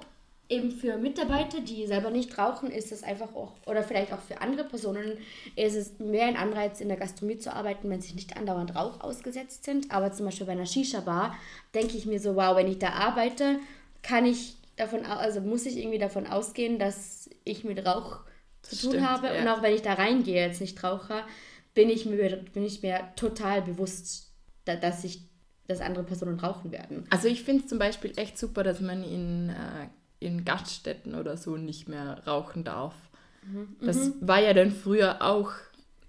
eben 0.49 0.71
für 0.71 0.97
Mitarbeiter, 0.97 1.61
die 1.61 1.85
selber 1.85 2.09
nicht 2.09 2.37
rauchen, 2.37 2.71
ist 2.71 2.91
es 2.91 3.03
einfach 3.03 3.35
auch, 3.35 3.53
oder 3.67 3.83
vielleicht 3.83 4.11
auch 4.11 4.19
für 4.19 4.41
andere 4.41 4.63
Personen, 4.63 5.17
ist 5.55 5.75
es 5.75 5.99
mehr 5.99 6.25
ein 6.25 6.35
Anreiz, 6.35 6.81
in 6.81 6.87
der 6.87 6.97
Gastronomie 6.97 7.37
zu 7.37 7.53
arbeiten, 7.53 7.89
wenn 7.89 8.01
sie 8.01 8.13
nicht 8.13 8.35
andauernd 8.35 8.75
Rauch 8.75 8.99
ausgesetzt 9.01 9.63
sind. 9.63 9.91
Aber 9.91 10.11
zum 10.11 10.25
Beispiel 10.25 10.47
bei 10.47 10.53
einer 10.53 10.65
Shisha-Bar 10.65 11.35
denke 11.75 11.97
ich 11.97 12.07
mir 12.07 12.19
so, 12.19 12.35
wow, 12.35 12.55
wenn 12.55 12.67
ich 12.67 12.79
da 12.79 12.89
arbeite, 12.89 13.59
kann 14.01 14.25
ich 14.25 14.55
davon, 14.79 15.05
also 15.05 15.41
muss 15.41 15.65
ich 15.65 15.77
irgendwie 15.77 15.99
davon 15.99 16.27
ausgehen, 16.27 16.79
dass 16.79 17.29
ich 17.43 17.63
mit 17.63 17.85
Rauch 17.85 18.21
zu 18.61 18.75
tun 18.77 18.91
Stimmt, 18.91 19.07
habe. 19.07 19.27
ja. 19.27 19.41
Und 19.41 19.47
auch 19.47 19.61
wenn 19.61 19.73
ich 19.73 19.81
da 19.81 19.93
reingehe 19.93 20.43
als 20.43 20.59
Nichtraucher, 20.59 21.25
bin 21.73 21.89
ich 21.89 22.05
mir, 22.05 22.43
bin 22.53 22.65
ich 22.65 22.81
mir 22.81 23.01
total 23.15 23.61
bewusst, 23.61 24.31
da, 24.65 24.75
dass 24.75 25.03
ich, 25.03 25.21
dass 25.67 25.81
andere 25.81 26.03
Personen 26.03 26.39
rauchen 26.39 26.71
werden. 26.71 27.05
Also 27.09 27.27
ich 27.27 27.43
finde 27.43 27.63
es 27.63 27.69
zum 27.69 27.79
Beispiel 27.79 28.11
echt 28.17 28.37
super, 28.37 28.63
dass 28.63 28.81
man 28.81 29.03
in, 29.03 29.49
äh, 29.49 29.87
in 30.19 30.43
Gaststätten 30.45 31.15
oder 31.15 31.37
so 31.37 31.57
nicht 31.57 31.87
mehr 31.87 32.23
rauchen 32.25 32.63
darf. 32.63 32.95
Mhm. 33.43 33.75
Das 33.85 34.11
war 34.19 34.41
ja 34.41 34.53
dann 34.53 34.71
früher 34.71 35.21
auch 35.21 35.51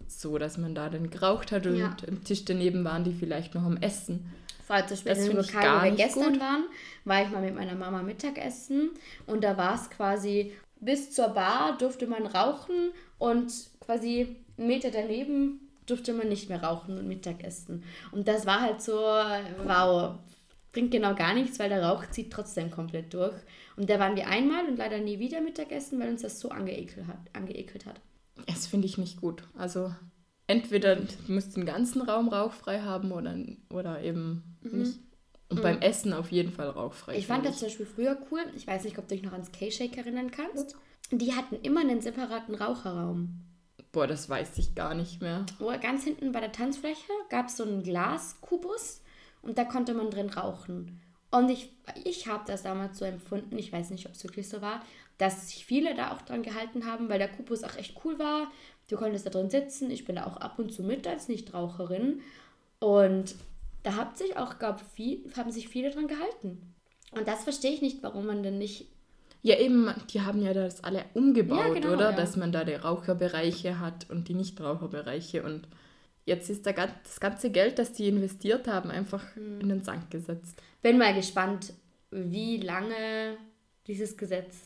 so, 0.09 0.39
dass 0.39 0.59
man 0.59 0.75
da 0.75 0.89
dann 0.89 1.11
geraucht 1.11 1.53
hat 1.53 1.67
und 1.67 1.77
Ja. 1.77 1.97
am 2.09 2.25
Tisch 2.25 2.45
daneben 2.45 2.85
waren 2.85 3.05
die 3.05 3.13
vielleicht 3.13 3.55
noch 3.55 3.63
am 3.63 3.77
Essen. 3.77 4.33
Allem 4.75 4.89
zum 4.89 4.97
Beispiel 4.97 5.15
Das 5.15 5.25
in 5.25 5.31
ich 5.41 5.53
Lokal, 5.53 5.81
wo 5.81 5.85
wir 5.85 5.91
gestern 5.93 6.33
gut. 6.33 6.41
waren, 6.41 6.65
war 7.05 7.23
ich 7.23 7.31
mal 7.31 7.43
mit 7.43 7.55
meiner 7.55 7.75
Mama 7.75 8.03
Mittagessen 8.03 8.91
und 9.27 9.43
da 9.45 9.57
war 9.57 9.75
es 9.75 9.91
quasi, 9.91 10.53
bis 10.81 11.13
zur 11.13 11.29
Bar 11.29 11.77
durfte 11.79 12.07
man 12.07 12.27
rauchen 12.27 12.93
und 13.19 13.53
quasi 13.81 14.37
einen 14.59 14.69
Meter 14.69 14.91
daneben 14.91 15.69
durfte 15.87 16.13
man 16.13 16.29
nicht 16.29 16.49
mehr 16.49 16.63
rauchen 16.63 16.99
und 16.99 17.09
Mittagessen. 17.09 17.83
Und 18.13 18.29
das 18.29 18.47
war 18.47 18.61
halt 18.61 18.81
so, 18.81 18.93
wow, 18.93 20.19
bringt 20.73 20.93
genau 20.93 21.15
gar 21.15 21.35
nichts, 21.35 21.59
weil 21.59 21.69
der 21.69 21.83
Rauch 21.83 22.07
zieht 22.11 22.33
trotzdem 22.33 22.71
komplett 22.71 23.13
durch. 23.13 23.35
Und 23.77 23.91
da 23.91 23.99
waren 23.99 24.15
wir 24.15 24.29
einmal 24.29 24.67
und 24.67 24.77
leider 24.77 24.99
nie 24.99 25.19
wieder 25.19 25.41
Mittagessen, 25.41 25.99
weil 25.99 26.11
uns 26.11 26.23
das 26.23 26.39
so 26.39 26.51
angeekelt 26.51 27.07
hat. 27.09 27.19
Angeekelt 27.33 27.87
hat. 27.87 28.01
Das 28.47 28.67
finde 28.67 28.87
ich 28.87 28.99
nicht 28.99 29.21
gut. 29.21 29.43
Also 29.57 29.93
entweder 30.47 30.97
du 30.97 31.07
musst 31.29 31.57
den 31.57 31.67
ganzen 31.67 32.03
Raum 32.03 32.29
rauchfrei 32.29 32.81
haben 32.81 33.13
oder, 33.13 33.37
oder 33.73 34.03
eben 34.03 34.50
nicht. 34.65 34.99
Und 35.49 35.63
beim 35.63 35.81
Essen 35.81 36.13
auf 36.13 36.31
jeden 36.31 36.53
Fall 36.53 36.69
rauchfrei. 36.69 37.13
Mhm. 37.13 37.19
Ich 37.19 37.27
fand 37.27 37.45
das 37.45 37.59
zum 37.59 37.69
Beispiel 37.69 37.87
früher 37.87 38.17
cool. 38.31 38.41
Ich 38.57 38.67
weiß 38.67 38.85
nicht, 38.85 38.99
ob 38.99 39.09
du 39.09 39.15
dich 39.15 39.25
noch 39.25 39.33
ans 39.33 39.51
K-Shake 39.51 39.99
erinnern 39.99 40.31
kannst. 40.31 40.77
Die 41.11 41.35
hatten 41.35 41.57
immer 41.63 41.81
einen 41.81 42.01
separaten 42.01 42.55
Raucherraum. 42.55 43.41
Boah, 43.91 44.07
das 44.07 44.29
weiß 44.29 44.59
ich 44.59 44.77
gar 44.77 44.95
nicht 44.95 45.21
mehr. 45.21 45.45
Wo 45.59 45.67
ganz 45.81 46.05
hinten 46.05 46.31
bei 46.31 46.39
der 46.39 46.53
Tanzfläche 46.53 47.11
gab 47.29 47.49
es 47.49 47.57
so 47.57 47.65
einen 47.65 47.83
Glaskubus 47.83 49.03
und 49.43 49.59
da 49.59 49.65
konnte 49.65 49.95
man 49.95 50.11
drin 50.11 50.31
rauchen. 50.31 51.01
Und 51.33 51.49
ich, 51.51 51.73
ich 52.05 52.29
habe 52.29 52.45
das 52.47 52.63
damals 52.63 52.99
so 52.99 53.05
empfunden, 53.05 53.59
ich 53.59 53.73
weiß 53.73 53.91
nicht, 53.91 54.07
ob 54.07 54.13
es 54.13 54.23
wirklich 54.23 54.49
so 54.49 54.63
war, 54.63 54.85
dass 55.19 55.51
sich 55.51 55.65
viele 55.65 55.95
da 55.95 56.13
auch 56.13 56.23
dran 56.23 56.43
gehalten 56.43 56.87
haben, 56.87 57.09
weil 57.09 57.19
der 57.19 57.29
Kubus 57.29 57.65
auch 57.65 57.77
echt 57.77 57.97
cool 58.05 58.19
war. 58.19 58.51
Du 58.89 58.97
konntest 58.97 59.27
da 59.27 59.31
drin 59.31 59.51
sitzen. 59.51 59.91
Ich 59.91 60.05
bin 60.05 60.17
da 60.17 60.27
auch 60.27 60.37
ab 60.37 60.59
und 60.59 60.73
zu 60.73 60.83
mit 60.83 61.07
als 61.07 61.29
Nichtraucherin. 61.29 62.23
Und 62.79 63.35
da 63.83 63.97
hat 63.97 64.17
sich 64.19 64.37
auch, 64.37 64.59
glaube 64.59 64.81
viel, 64.95 65.25
haben 65.37 65.51
sich 65.51 65.69
viele 65.69 65.91
dran 65.91 66.09
gehalten. 66.09 66.75
Und 67.13 67.27
das 67.27 67.45
verstehe 67.45 67.73
ich 67.73 67.83
nicht, 67.83 68.03
warum 68.03 68.27
man 68.27 68.43
denn 68.43 68.59
nicht 68.59 68.87
Ja, 69.43 69.59
eben, 69.59 69.91
die 70.13 70.21
haben 70.21 70.43
ja 70.43 70.53
das 70.53 70.85
alle 70.85 71.05
umgebaut, 71.15 71.59
Ja, 71.69 71.75
genau, 71.75 71.93
oder? 71.95 72.11
ja. 72.11 72.17
Dass 72.17 72.37
man 72.37 72.53
da 72.53 72.63
die 72.65 72.75
Raucherbereiche 72.75 73.81
hat 73.81 74.09
und 74.11 74.29
die 74.29 74.35
Nichtraucherbereiche. 74.35 75.43
Und 75.43 75.67
jetzt 76.27 76.51
ist 76.51 76.67
da 76.67 76.73
das 76.73 77.19
ganze 77.21 77.51
Geld, 77.51 77.79
das 77.79 77.93
die 77.93 78.07
investiert 78.09 78.69
haben, 78.69 78.91
einfach 78.91 79.25
Hm. 79.35 79.61
in 79.61 79.69
den 79.71 79.83
Sand 79.83 80.11
gesetzt. 80.11 80.61
Bin 80.83 80.99
mal 80.99 81.15
gespannt, 81.15 81.73
wie 82.11 82.59
lange 82.59 83.37
dieses 83.87 84.17
Gesetz 84.17 84.57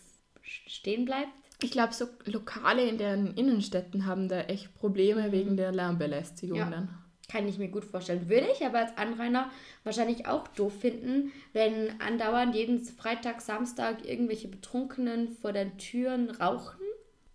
stehen 0.42 1.04
bleibt. 1.04 1.28
Ich 1.62 1.70
glaube, 1.70 1.94
so 1.94 2.06
Lokale 2.26 2.84
in 2.86 2.98
deren 2.98 3.34
Innenstädten 3.36 4.06
haben 4.06 4.28
da 4.28 4.40
echt 4.40 4.74
Probleme 4.74 5.30
wegen 5.32 5.56
der 5.56 5.72
Lärmbelästigung 5.72 6.58
Mhm. 6.58 6.64
Ja. 6.64 6.70
dann. 6.70 6.98
Kann 7.28 7.48
ich 7.48 7.58
mir 7.58 7.68
gut 7.68 7.84
vorstellen. 7.84 8.28
Würde 8.28 8.48
ich 8.52 8.64
aber 8.64 8.78
als 8.80 8.96
Anrainer 8.96 9.50
wahrscheinlich 9.82 10.26
auch 10.26 10.46
doof 10.48 10.72
finden, 10.80 11.32
wenn 11.52 12.00
andauernd 12.00 12.54
jeden 12.54 12.80
Freitag, 12.84 13.40
Samstag 13.40 14.04
irgendwelche 14.04 14.48
Betrunkenen 14.48 15.28
vor 15.28 15.52
den 15.52 15.78
Türen 15.78 16.30
rauchen. 16.30 16.80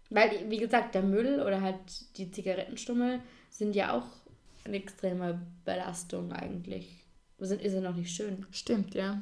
Weil, 0.10 0.50
wie 0.50 0.58
gesagt, 0.58 0.96
der 0.96 1.04
Müll 1.04 1.42
oder 1.42 1.62
halt 1.62 1.78
die 2.18 2.32
Zigarettenstummel 2.32 3.20
sind 3.50 3.76
ja 3.76 3.94
auch 3.94 4.06
eine 4.66 4.78
extreme 4.78 5.42
Belastung 5.66 6.32
eigentlich. 6.34 7.04
Sind, 7.40 7.62
ist 7.62 7.74
ja 7.74 7.82
noch 7.82 7.96
nicht 7.96 8.16
schön. 8.16 8.46
Stimmt, 8.52 8.94
ja. 8.96 9.22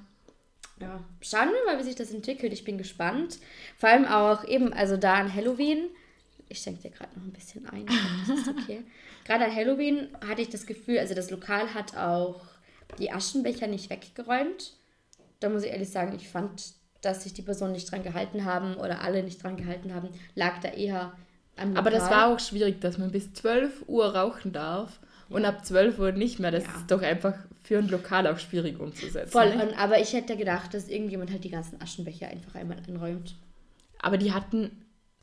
Ja, 0.79 1.03
schauen 1.21 1.49
wir 1.49 1.65
mal, 1.65 1.79
wie 1.79 1.83
sich 1.83 1.95
das 1.95 2.11
entwickelt. 2.11 2.53
Ich 2.53 2.63
bin 2.63 2.77
gespannt. 2.77 3.39
Vor 3.77 3.89
allem 3.89 4.05
auch 4.05 4.43
eben, 4.45 4.73
also 4.73 4.97
da 4.97 5.15
an 5.15 5.33
Halloween, 5.33 5.89
ich 6.49 6.59
schenke 6.59 6.81
dir 6.83 6.91
gerade 6.91 7.17
noch 7.17 7.25
ein 7.25 7.31
bisschen 7.33 7.67
ein, 7.69 7.85
das 8.27 8.39
ist 8.39 8.47
okay. 8.47 8.83
gerade 9.25 9.45
an 9.45 9.55
Halloween 9.55 10.07
hatte 10.27 10.41
ich 10.41 10.49
das 10.49 10.65
Gefühl, 10.65 10.99
also 10.99 11.13
das 11.13 11.29
Lokal 11.31 11.73
hat 11.73 11.95
auch 11.97 12.41
die 12.99 13.11
Aschenbecher 13.11 13.67
nicht 13.67 13.89
weggeräumt. 13.89 14.73
Da 15.39 15.49
muss 15.49 15.63
ich 15.63 15.71
ehrlich 15.71 15.89
sagen, 15.89 16.15
ich 16.15 16.29
fand, 16.29 16.73
dass 17.01 17.23
sich 17.23 17.33
die 17.33 17.41
Personen 17.41 17.73
nicht 17.73 17.91
dran 17.91 18.01
gehalten 18.03 18.45
haben 18.45 18.75
oder 18.75 19.01
alle 19.01 19.23
nicht 19.23 19.43
dran 19.43 19.57
gehalten 19.57 19.93
haben, 19.93 20.09
lag 20.35 20.59
da 20.61 20.69
eher 20.69 21.13
am 21.57 21.69
Lokal. 21.69 21.77
Aber 21.77 21.91
das 21.91 22.09
war 22.09 22.27
auch 22.33 22.39
schwierig, 22.39 22.81
dass 22.81 22.97
man 22.97 23.11
bis 23.11 23.33
12 23.33 23.83
Uhr 23.87 24.15
rauchen 24.15 24.51
darf 24.51 24.99
und 25.29 25.45
ab 25.45 25.65
12 25.65 25.99
Uhr 25.99 26.11
nicht 26.13 26.39
mehr. 26.39 26.51
Das 26.51 26.63
Ja. 26.63 26.69
ist 26.77 26.89
doch 26.89 27.01
einfach 27.01 27.35
für 27.63 27.77
ein 27.79 27.89
Lokal 27.89 28.25
auch 28.27 28.39
schwierig 28.39 28.79
umzusetzen. 28.79 29.29
voll. 29.31 29.53
nicht? 29.53 29.61
Und, 29.63 29.77
aber 29.77 29.99
ich 29.99 30.13
hätte 30.13 30.37
gedacht, 30.37 30.73
dass 30.73 30.87
irgendjemand 30.87 31.31
halt 31.31 31.43
die 31.43 31.49
ganzen 31.49 31.81
Aschenbecher 31.81 32.29
einfach 32.29 32.55
einmal 32.55 32.77
einräumt. 32.87 33.35
Aber 33.99 34.17
die 34.17 34.31
hatten 34.31 34.71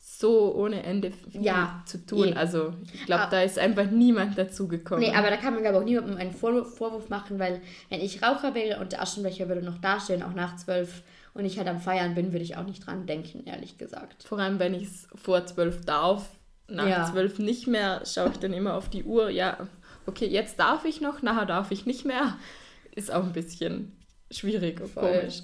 so 0.07 0.53
ohne 0.55 0.83
Ende 0.83 1.11
viel 1.31 1.43
Ja, 1.43 1.81
zu 1.87 2.05
tun. 2.05 2.27
eh. 2.27 2.33
Also 2.33 2.73
ich 2.93 3.05
glaube, 3.07 3.23
Ah. 3.23 3.29
da 3.29 3.41
ist 3.41 3.57
einfach 3.57 3.89
niemand 3.89 4.37
dazugekommen. 4.37 5.03
Nee, 5.03 5.15
aber 5.15 5.31
da 5.31 5.37
kann 5.37 5.53
man, 5.55 5.63
glaube 5.63 5.77
ich, 5.77 5.81
auch 5.81 5.85
niemandem 5.85 6.17
einen 6.17 6.31
Vorwurf, 6.31 6.77
Vorwurf 6.77 7.09
machen, 7.09 7.39
weil 7.39 7.59
wenn 7.89 8.01
ich 8.01 8.21
Raucher 8.21 8.53
wäre 8.53 8.79
und 8.79 8.91
der 8.91 9.01
Aschenbecher 9.01 9.47
würde 9.47 9.63
noch 9.63 9.79
dastehen, 9.79 10.21
auch 10.21 10.33
nach 10.33 10.55
zwölf, 10.57 11.01
und 11.33 11.43
ich 11.43 11.57
halt 11.57 11.67
am 11.67 11.79
Feiern 11.81 12.13
bin, 12.15 12.31
würde 12.31 12.45
ich 12.45 12.55
auch 12.55 12.63
nicht 12.65 12.85
dran 12.85 13.07
denken, 13.07 13.45
ehrlich 13.45 13.77
gesagt. 13.77 14.23
Vor 14.23 14.39
allem, 14.39 14.57
wenn 14.59 14.73
ich 14.73 14.83
es 14.83 15.07
vor 15.15 15.45
zwölf 15.47 15.83
darf, 15.83 16.29
nach 16.69 16.87
Ja. 16.87 17.05
zwölf 17.11 17.39
nicht 17.39 17.67
mehr, 17.67 18.03
schaue 18.05 18.29
ich 18.29 18.37
dann 18.37 18.53
immer 18.53 18.75
auf 18.75 18.89
die 18.89 19.03
Uhr. 19.03 19.29
Ja, 19.29 19.67
okay, 20.05 20.27
jetzt 20.27 20.59
darf 20.59 20.85
ich 20.85 21.01
noch, 21.01 21.21
nachher 21.23 21.45
darf 21.45 21.71
ich 21.71 21.85
nicht 21.85 22.05
mehr. 22.05 22.37
Ist 22.95 23.11
auch 23.11 23.23
ein 23.23 23.33
bisschen 23.33 23.97
schwierig 24.31 24.79
und 24.79 24.95
komisch. 24.95 25.41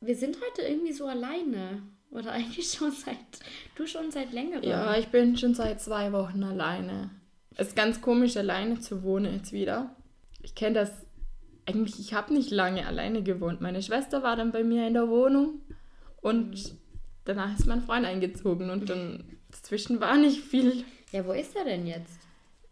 Wir 0.00 0.14
sind 0.16 0.36
heute 0.46 0.62
irgendwie 0.68 0.92
so 0.92 1.06
alleine. 1.06 1.82
Oder 2.10 2.32
eigentlich 2.32 2.72
schon 2.72 2.92
seit, 2.92 3.16
du 3.74 3.86
schon 3.86 4.10
seit 4.10 4.32
längerem. 4.32 4.62
Ja, 4.62 4.96
ich 4.96 5.08
bin 5.08 5.36
schon 5.36 5.54
seit 5.54 5.80
zwei 5.80 6.12
Wochen 6.12 6.42
alleine. 6.44 7.10
Es 7.56 7.68
ist 7.68 7.76
ganz 7.76 8.00
komisch, 8.00 8.36
alleine 8.36 8.80
zu 8.80 9.02
wohnen 9.02 9.34
jetzt 9.34 9.52
wieder. 9.52 9.94
Ich 10.42 10.54
kenne 10.54 10.74
das 10.74 10.90
eigentlich, 11.66 11.98
ich 11.98 12.14
habe 12.14 12.32
nicht 12.32 12.50
lange 12.50 12.86
alleine 12.86 13.22
gewohnt. 13.22 13.60
Meine 13.60 13.82
Schwester 13.82 14.22
war 14.22 14.36
dann 14.36 14.52
bei 14.52 14.62
mir 14.62 14.86
in 14.86 14.94
der 14.94 15.08
Wohnung 15.08 15.60
und 16.20 16.74
danach 17.24 17.58
ist 17.58 17.66
mein 17.66 17.82
Freund 17.82 18.06
eingezogen 18.06 18.70
und 18.70 18.88
dann 18.88 19.24
dazwischen 19.50 20.00
war 20.00 20.16
nicht 20.16 20.40
viel. 20.40 20.84
Ja, 21.12 21.26
wo 21.26 21.32
ist 21.32 21.56
er 21.56 21.64
denn 21.64 21.86
jetzt? 21.86 22.18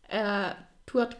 Er 0.09 0.57
tourt 0.95 1.17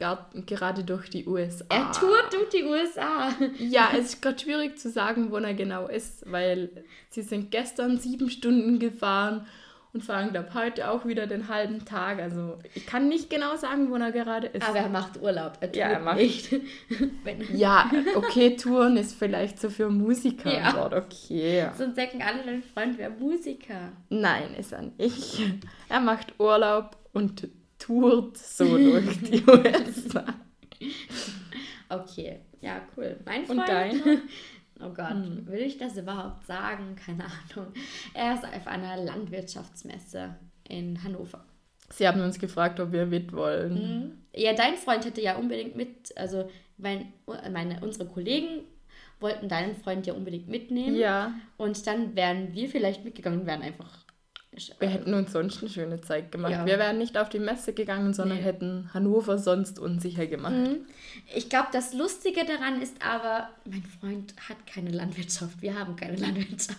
gerade 0.47 0.85
durch 0.85 1.11
die 1.11 1.27
USA. 1.27 1.65
Er 1.69 1.91
tourt 1.93 2.33
durch 2.33 2.49
die 2.51 2.63
USA. 2.65 3.31
Ja, 3.59 3.89
es 3.93 4.07
ist 4.15 4.23
gerade 4.23 4.39
schwierig 4.39 4.79
zu 4.79 4.89
sagen, 4.91 5.31
wo 5.33 5.37
er 5.37 5.55
genau 5.55 5.89
ist, 5.89 6.31
weil 6.31 6.71
sie 7.11 7.23
sind 7.23 7.51
gestern 7.51 7.99
sieben 7.99 8.31
Stunden 8.31 8.79
gefahren 8.79 9.47
und 9.93 10.03
fahren, 10.03 10.31
glaube 10.33 10.55
heute 10.55 10.91
auch 10.91 11.05
wieder 11.07 11.27
den 11.29 11.49
halben 11.49 11.85
Tag. 11.85 12.19
Also 12.21 12.59
ich 12.75 12.85
kann 12.87 13.09
nicht 13.09 13.31
genau 13.31 13.57
sagen, 13.57 13.91
wo 13.91 13.97
er 13.97 14.11
gerade 14.13 14.49
ist. 14.49 14.69
Aber 14.69 14.79
er 14.79 14.89
macht 14.89 15.21
Urlaub. 15.21 15.53
Er 15.61 15.75
Ja, 15.75 15.87
er 15.89 16.01
macht- 16.01 16.17
nicht. 16.19 16.51
Ja, 17.55 17.91
okay, 18.15 18.57
Touren 18.57 18.97
ist 18.97 19.15
vielleicht 19.17 19.61
so 19.61 19.71
für 19.71 19.89
Musiker 19.91 20.53
Ja. 20.53 20.75
Wort, 20.77 20.95
okay. 20.95 21.69
sonst 21.77 21.97
denken 21.97 22.23
alle, 22.23 22.43
dein 22.45 22.63
Freund 22.63 22.99
wäre 22.99 23.11
Musiker. 23.11 23.93
Nein, 24.09 24.55
ist 24.59 24.73
er 24.73 24.83
nicht. 24.83 25.41
Er 25.89 26.01
macht 26.01 26.35
Urlaub 26.39 26.97
und 27.13 27.49
tourt 27.85 28.37
so 28.39 28.65
durch 28.77 29.21
die 29.21 29.43
USA. 29.47 30.25
Okay, 31.89 32.41
ja, 32.61 32.81
cool. 32.97 33.17
Mein 33.25 33.41
Und 33.45 33.57
Freund. 33.57 33.69
deiner? 33.69 34.19
Oh 34.81 34.91
Gott, 34.91 35.47
will 35.47 35.61
ich 35.61 35.79
das 35.79 35.97
überhaupt 35.97 36.47
sagen? 36.47 36.97
Keine 36.97 37.25
Ahnung. 37.25 37.73
Er 38.13 38.35
ist 38.35 38.45
auf 38.45 38.67
einer 38.67 38.97
Landwirtschaftsmesse 38.97 40.35
in 40.69 41.03
Hannover. 41.05 41.45
Sie 41.91 42.09
haben 42.09 42.21
uns 42.21 42.39
gefragt, 42.39 42.81
ob 42.81 42.91
wir 42.91 43.07
mit 43.07 43.33
wollen. 43.33 44.25
Ja, 44.35 44.53
dein 44.53 44.77
Freund 44.77 45.05
hätte 45.05 45.21
ja 45.21 45.37
unbedingt 45.37 45.77
mit, 45.77 46.17
also 46.17 46.51
mein, 46.77 47.13
meine, 47.53 47.81
unsere 47.83 48.07
Kollegen 48.07 48.65
wollten 49.21 49.49
deinen 49.49 49.77
Freund 49.77 50.07
ja 50.07 50.15
unbedingt 50.15 50.49
mitnehmen. 50.49 50.97
Ja, 50.97 51.33
Und 51.57 51.87
dann 51.87 52.17
wären 52.17 52.53
wir 52.53 52.69
vielleicht 52.69 53.05
mitgegangen 53.05 53.41
und 53.41 53.47
wären 53.47 53.63
einfach. 53.63 54.04
Wir 54.79 54.89
hätten 54.89 55.15
uns 55.15 55.33
sonst 55.33 55.61
eine 55.63 55.71
schöne 55.71 56.01
Zeit 56.01 56.31
gemacht. 56.33 56.53
Ja. 56.53 56.65
Wir 56.67 56.79
wären 56.79 56.99
nicht 56.99 57.19
auf 57.19 57.29
die 57.29 57.39
Messe 57.39 57.73
gegangen, 57.73 58.15
sondern 58.15 58.39
Nee. 58.39 58.45
hätten 58.45 58.91
Hannover 58.95 59.39
sonst 59.39 59.79
unsicher 59.79 60.27
gemacht. 60.27 60.55
Ich 61.35 61.49
glaube, 61.49 61.69
das 61.73 61.93
Lustige 61.95 62.45
daran 62.45 62.81
ist 62.81 62.97
aber, 63.05 63.49
mein 63.65 63.83
Freund 64.01 64.35
hat 64.49 64.67
keine 64.67 64.91
Landwirtschaft. 64.91 65.61
Wir 65.63 65.79
haben 65.79 65.97
keine 65.97 66.17
Landwirtschaft. 66.17 66.79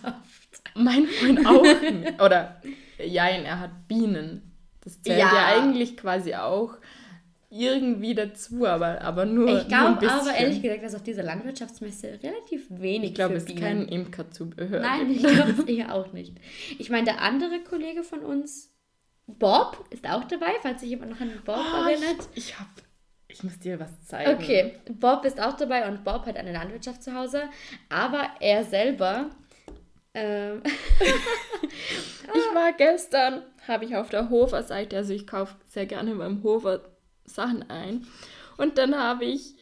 Mein 0.74 1.06
Freund 1.06 1.46
auch 1.46 1.62
nicht. 1.92 2.20
Oder, 2.20 2.60
jein, 2.98 3.44
er 3.44 3.60
hat 3.60 3.88
Bienen. 3.88 4.42
Das 4.84 5.00
zählt 5.02 5.18
ja, 5.18 5.32
Ja. 5.32 5.46
eigentlich 5.62 5.96
quasi 5.96 6.34
auch 6.34 6.74
irgendwie 7.60 8.14
dazu, 8.14 8.66
aber, 8.66 9.00
aber 9.02 9.24
nur, 9.26 9.46
Ich 9.48 9.52
nur 9.54 9.60
ein 9.62 9.68
glaube 9.68 10.00
bisschen. 10.00 10.18
aber 10.20 10.34
ehrlich 10.34 10.62
gesagt, 10.62 10.82
dass 10.84 10.94
auf 10.94 11.02
dieser 11.02 11.22
Landwirtschaftsmesse 11.22 12.18
relativ 12.22 12.66
wenig 12.70 13.10
ich 13.10 13.14
glaube, 13.14 13.34
es 13.34 13.44
ist 13.44 13.56
kein 13.58 13.88
Imkerzubehör. 13.88 14.80
Nein, 14.80 15.10
ich 15.10 15.22
glaube 15.22 15.50
es 15.52 15.64
eher 15.64 15.94
auch 15.94 16.12
nicht. 16.12 16.34
Ich 16.78 16.90
meine, 16.90 17.04
der 17.04 17.20
andere 17.20 17.60
Kollege 17.60 18.02
von 18.02 18.20
uns, 18.20 18.72
Bob, 19.26 19.84
ist 19.90 20.08
auch 20.08 20.24
dabei, 20.24 20.52
falls 20.62 20.80
sich 20.80 20.90
jemand 20.90 21.10
noch 21.12 21.20
an 21.20 21.32
Bob 21.44 21.56
Oh, 21.58 21.84
erinnert. 21.88 22.28
ich, 22.34 22.48
ich 22.48 22.58
hab, 22.60 22.68
ich 23.28 23.42
muss 23.42 23.58
dir 23.58 23.80
was 23.80 24.04
zeigen. 24.06 24.30
Okay, 24.40 24.74
Bob 25.00 25.24
ist 25.24 25.40
auch 25.40 25.56
dabei 25.56 25.88
und 25.88 26.04
Bob 26.04 26.26
hat 26.26 26.36
eine 26.36 26.52
Landwirtschaft 26.52 27.02
zu 27.02 27.14
Hause, 27.14 27.42
aber 27.88 28.28
er 28.40 28.64
selber. 28.64 29.30
Ähm, 30.14 30.62
Ich 32.34 32.54
war 32.54 32.72
gestern, 32.72 33.42
habe 33.68 33.84
ich 33.84 33.96
auf 33.96 34.08
der 34.08 34.30
Hofer-Seite, 34.30 34.96
also 34.96 35.12
ich 35.12 35.26
kaufe 35.26 35.54
sehr 35.68 35.86
gerne 35.86 36.14
beim 36.14 36.42
Hofer 36.42 36.80
Sachen 37.26 37.68
ein. 37.70 38.06
Und 38.56 38.78
dann 38.78 38.96
habe 38.96 39.24
ich 39.24 39.54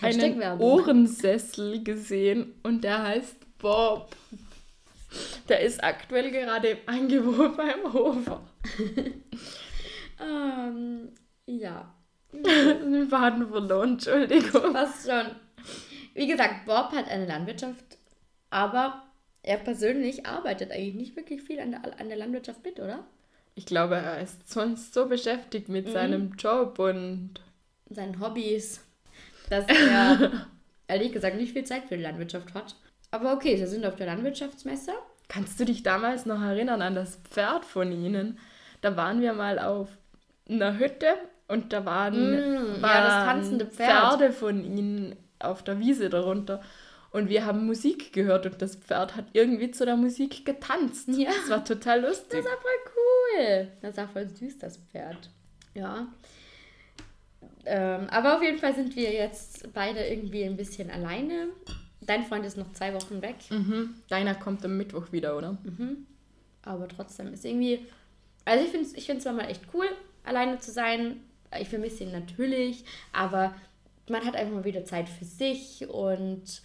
einen. 0.00 0.60
Ohrensessel 0.60 1.82
gesehen 1.82 2.54
und 2.62 2.84
der 2.84 3.02
heißt 3.02 3.58
Bob. 3.58 4.14
Der 5.48 5.60
ist 5.60 5.82
aktuell 5.84 6.30
gerade 6.30 6.68
im 6.68 6.78
Angebot 6.86 7.56
beim 7.56 7.92
Hofer. 7.92 8.42
ähm, 10.20 11.10
ja, 11.46 11.94
Den 12.32 13.08
Faden 13.08 13.48
verloren, 13.48 13.92
Entschuldigung. 13.92 14.72
fast 14.72 15.08
schon. 15.08 15.36
Wie 16.14 16.26
gesagt, 16.26 16.64
Bob 16.64 16.92
hat 16.92 17.08
eine 17.08 17.26
Landwirtschaft, 17.26 17.98
aber 18.50 19.02
er 19.42 19.58
persönlich 19.58 20.26
arbeitet 20.26 20.70
eigentlich 20.70 20.94
nicht 20.94 21.16
wirklich 21.16 21.42
viel 21.42 21.60
an 21.60 21.72
der, 21.72 22.00
an 22.00 22.08
der 22.08 22.16
Landwirtschaft 22.16 22.64
mit, 22.64 22.80
oder? 22.80 23.04
Ich 23.54 23.66
glaube, 23.66 23.96
er 23.96 24.20
ist 24.20 24.50
sonst 24.50 24.94
so 24.94 25.06
beschäftigt 25.06 25.68
mit 25.68 25.86
Mhm. 25.88 25.92
seinem 25.92 26.32
Job 26.36 26.78
und 26.78 27.30
seinen 27.90 28.18
Hobbys, 28.20 28.82
dass 29.50 29.66
er 29.68 30.46
ehrlich 30.88 31.12
gesagt 31.12 31.36
nicht 31.36 31.52
viel 31.52 31.64
Zeit 31.64 31.84
für 31.84 31.96
die 31.96 32.02
Landwirtschaft 32.02 32.54
hat. 32.54 32.74
Aber 33.10 33.34
okay, 33.34 33.56
sie 33.56 33.66
sind 33.66 33.84
auf 33.84 33.96
der 33.96 34.06
Landwirtschaftsmesse. 34.06 34.92
Kannst 35.28 35.60
du 35.60 35.64
dich 35.64 35.82
damals 35.82 36.24
noch 36.26 36.40
erinnern 36.40 36.80
an 36.82 36.94
das 36.94 37.16
Pferd 37.30 37.64
von 37.64 37.92
ihnen? 37.92 38.38
Da 38.80 38.96
waren 38.96 39.20
wir 39.20 39.32
mal 39.34 39.58
auf 39.58 39.88
einer 40.48 40.78
Hütte 40.78 41.08
und 41.48 41.72
da 41.72 41.84
waren, 41.84 42.30
Mm, 42.32 42.74
ja, 42.76 42.82
waren 42.82 43.04
das 43.04 43.24
tanzende 43.24 43.66
Pferd. 43.66 43.88
Pferde 44.18 44.32
von 44.32 44.64
ihnen 44.64 45.16
auf 45.38 45.62
der 45.62 45.78
Wiese 45.78 46.08
darunter. 46.08 46.62
Und 47.12 47.28
wir 47.28 47.44
haben 47.44 47.66
Musik 47.66 48.12
gehört 48.14 48.46
und 48.46 48.62
das 48.62 48.76
Pferd 48.76 49.16
hat 49.16 49.26
irgendwie 49.34 49.70
zu 49.70 49.84
der 49.84 49.96
Musik 49.96 50.46
getanzt. 50.46 51.08
Ja. 51.08 51.30
Das 51.30 51.50
war 51.50 51.64
total 51.64 52.00
lustig. 52.00 52.42
Das 52.42 52.44
war 52.44 52.58
voll 52.58 52.92
cool. 52.96 53.68
Das 53.82 53.96
war 53.98 54.08
voll 54.08 54.28
süß, 54.28 54.58
das 54.58 54.78
Pferd. 54.78 55.28
Ja. 55.74 56.06
Ähm, 57.66 58.08
aber 58.08 58.36
auf 58.36 58.42
jeden 58.42 58.58
Fall 58.58 58.74
sind 58.74 58.96
wir 58.96 59.12
jetzt 59.12 59.72
beide 59.74 60.06
irgendwie 60.06 60.44
ein 60.44 60.56
bisschen 60.56 60.90
alleine. 60.90 61.48
Dein 62.00 62.24
Freund 62.24 62.46
ist 62.46 62.56
noch 62.56 62.72
zwei 62.72 62.94
Wochen 62.94 63.20
weg. 63.20 63.36
Mhm. 63.50 63.94
Deiner 64.08 64.34
kommt 64.34 64.64
am 64.64 64.76
Mittwoch 64.76 65.12
wieder, 65.12 65.36
oder? 65.36 65.58
Aber 66.62 66.88
trotzdem 66.88 67.32
ist 67.32 67.44
irgendwie. 67.44 67.86
Also 68.44 68.64
ich 68.64 68.70
finde 68.70 68.86
es 68.86 68.94
ich 68.94 69.06
find's 69.06 69.24
zwar 69.24 69.34
mal 69.34 69.48
echt 69.48 69.62
cool, 69.74 69.86
alleine 70.24 70.58
zu 70.58 70.72
sein. 70.72 71.20
Ich 71.60 71.68
vermisse 71.68 72.04
ihn 72.04 72.12
natürlich, 72.12 72.84
aber 73.12 73.54
man 74.08 74.24
hat 74.24 74.34
einfach 74.34 74.54
mal 74.54 74.64
wieder 74.64 74.84
Zeit 74.84 75.08
für 75.08 75.24
sich 75.24 75.86
und 75.88 76.62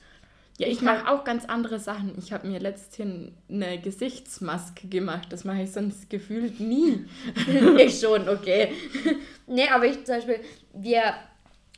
Ja, 0.58 0.68
ich 0.68 0.82
mache 0.82 1.08
auch 1.08 1.24
ganz 1.24 1.46
andere 1.46 1.78
Sachen. 1.80 2.18
Ich 2.18 2.34
habe 2.34 2.48
mir 2.48 2.60
letzthin 2.60 3.32
eine 3.48 3.80
Gesichtsmaske 3.80 4.88
gemacht. 4.88 5.28
Das 5.32 5.44
mache 5.44 5.62
ich 5.62 5.72
sonst 5.72 6.10
gefühlt 6.10 6.60
nie. 6.60 7.06
ich 7.78 8.00
schon, 8.00 8.28
okay. 8.28 8.72
nee, 9.46 9.68
aber 9.68 9.86
ich 9.86 10.04
zum 10.04 10.16
Beispiel, 10.16 10.40
wir 10.74 11.14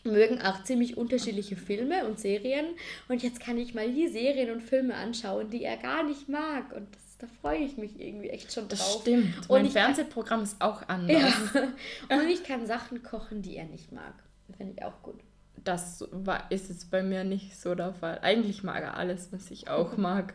mögen 0.06 0.42
auch 0.42 0.64
ziemlich 0.64 0.96
unterschiedliche 0.96 1.58
Filme 1.58 2.06
und 2.06 2.20
Serien 2.20 2.68
und 3.10 3.22
jetzt 3.22 3.42
kann 3.42 3.58
ich 3.58 3.74
mal 3.74 3.92
die 3.92 4.08
Serien 4.08 4.50
und 4.52 4.62
Filme 4.62 4.96
anschauen, 4.96 5.50
die 5.50 5.64
er 5.64 5.76
gar 5.76 6.04
nicht 6.04 6.30
mag 6.30 6.72
und 6.74 6.88
das, 6.96 7.18
da 7.18 7.28
freue 7.42 7.60
ich 7.60 7.76
mich 7.78 8.00
irgendwie 8.00 8.30
echt 8.30 8.54
schon 8.54 8.70
Das 8.70 8.80
drauf. 8.80 9.02
stimmt. 9.02 9.50
Und 9.50 9.62
mein 9.64 9.70
Fernsehprogramm 9.70 10.44
ist 10.44 10.62
auch 10.62 10.88
anders. 10.88 11.34
Ja. 11.54 11.64
Und 12.18 12.30
ich 12.30 12.44
kann 12.46 12.66
Sachen 12.66 13.04
kochen, 13.04 13.42
die 13.42 13.58
er 13.58 13.66
nicht 13.66 13.92
mag. 13.92 14.14
Das 14.48 14.56
finde 14.56 14.74
ich 14.78 14.84
auch 14.84 15.02
gut. 15.04 15.20
Das 15.64 16.06
war, 16.12 16.50
ist 16.52 16.70
jetzt 16.70 16.92
bei 16.92 17.04
mir 17.04 17.24
nicht 17.24 17.60
so 17.60 17.76
der 17.76 17.94
Fall. 17.94 18.20
Eigentlich 18.22 18.64
mag 18.64 18.82
er 18.82 18.98
alles, 18.98 19.32
was 19.32 19.52
ich 19.52 19.70
auch 19.70 19.98
mag. 19.98 20.34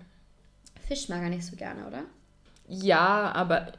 Fisch 0.86 1.08
mag 1.08 1.22
er 1.22 1.30
nicht 1.30 1.46
so 1.46 1.56
gerne, 1.56 1.86
oder? 1.86 2.04
Ja, 2.68 3.32
aber 3.32 3.72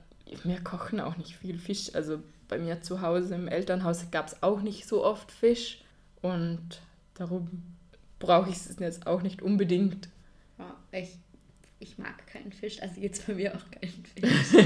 wir 0.44 0.64
kochen 0.64 1.00
auch 1.00 1.18
nicht 1.18 1.36
viel 1.36 1.60
Fisch. 1.60 1.94
Also 1.94 2.22
bei 2.48 2.58
mir 2.58 2.82
zu 2.82 3.02
Hause 3.02 3.36
im 3.36 3.48
Elternhaus 3.48 4.10
gab 4.12 4.28
es 4.28 4.42
auch 4.44 4.62
nicht 4.62 4.88
so 4.88 5.04
oft 5.04 5.32
Fisch. 5.32 5.84
Und 6.22 6.82
darum 7.14 7.64
brauche 8.20 8.50
ich 8.50 8.56
es 8.56 8.76
jetzt 8.80 9.08
auch 9.08 9.22
nicht 9.22 9.42
unbedingt. 9.42 10.10
Ja, 10.58 10.76
ich, 10.92 11.18
ich 11.80 11.98
mag 11.98 12.26
keinen 12.28 12.52
Fisch, 12.52 12.82
also 12.82 13.00
gibt 13.00 13.16
es 13.16 13.22
bei 13.22 13.36
mir 13.36 13.56
auch 13.56 13.72
keinen 13.72 14.06
Fisch. 14.16 14.64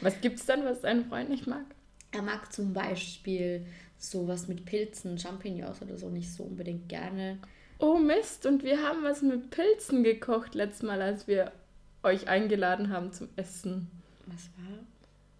Was 0.00 0.20
gibt 0.20 0.38
es 0.38 0.46
dann, 0.46 0.64
was 0.64 0.80
dein 0.80 1.04
Freund 1.04 1.30
nicht 1.30 1.46
mag? 1.46 1.64
Er 2.12 2.22
mag 2.22 2.52
zum 2.52 2.72
Beispiel 2.72 3.66
sowas 3.98 4.48
mit 4.48 4.64
Pilzen, 4.64 5.18
Champignons 5.18 5.80
oder 5.82 5.96
so 5.96 6.08
nicht 6.08 6.32
so 6.32 6.42
unbedingt 6.44 6.88
gerne. 6.88 7.38
Oh 7.78 7.98
Mist, 7.98 8.46
und 8.46 8.62
wir 8.62 8.82
haben 8.82 9.02
was 9.02 9.22
mit 9.22 9.50
Pilzen 9.50 10.02
gekocht 10.04 10.54
letztes 10.54 10.82
Mal, 10.82 11.00
als 11.00 11.26
wir 11.26 11.52
euch 12.02 12.28
eingeladen 12.28 12.90
haben 12.90 13.12
zum 13.12 13.28
Essen. 13.36 13.90
Was 14.26 14.48
war 14.58 14.78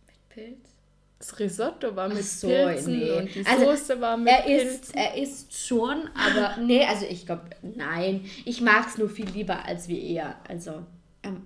mit 0.06 0.28
Pilz? 0.30 0.70
Das 1.18 1.38
Risotto 1.38 1.94
war 1.96 2.08
mit 2.08 2.24
so, 2.24 2.48
Pilzen 2.48 2.98
nee. 2.98 3.10
und 3.10 3.34
die 3.34 3.44
Also, 3.46 3.66
Soße 3.66 4.00
war 4.00 4.16
mit 4.16 4.28
Er 4.32 4.42
Pilzen. 4.42 4.68
isst, 4.68 4.96
er 4.96 5.14
isst 5.18 5.66
schon, 5.66 6.08
aber 6.14 6.56
nee, 6.62 6.84
also 6.84 7.04
ich 7.04 7.26
glaube, 7.26 7.50
nein. 7.62 8.24
Ich 8.46 8.62
mag 8.62 8.86
es 8.88 8.96
nur 8.96 9.10
viel 9.10 9.28
lieber 9.28 9.64
als 9.66 9.88
wie 9.88 10.14
er. 10.14 10.36
Also, 10.48 10.86
ähm, 11.22 11.44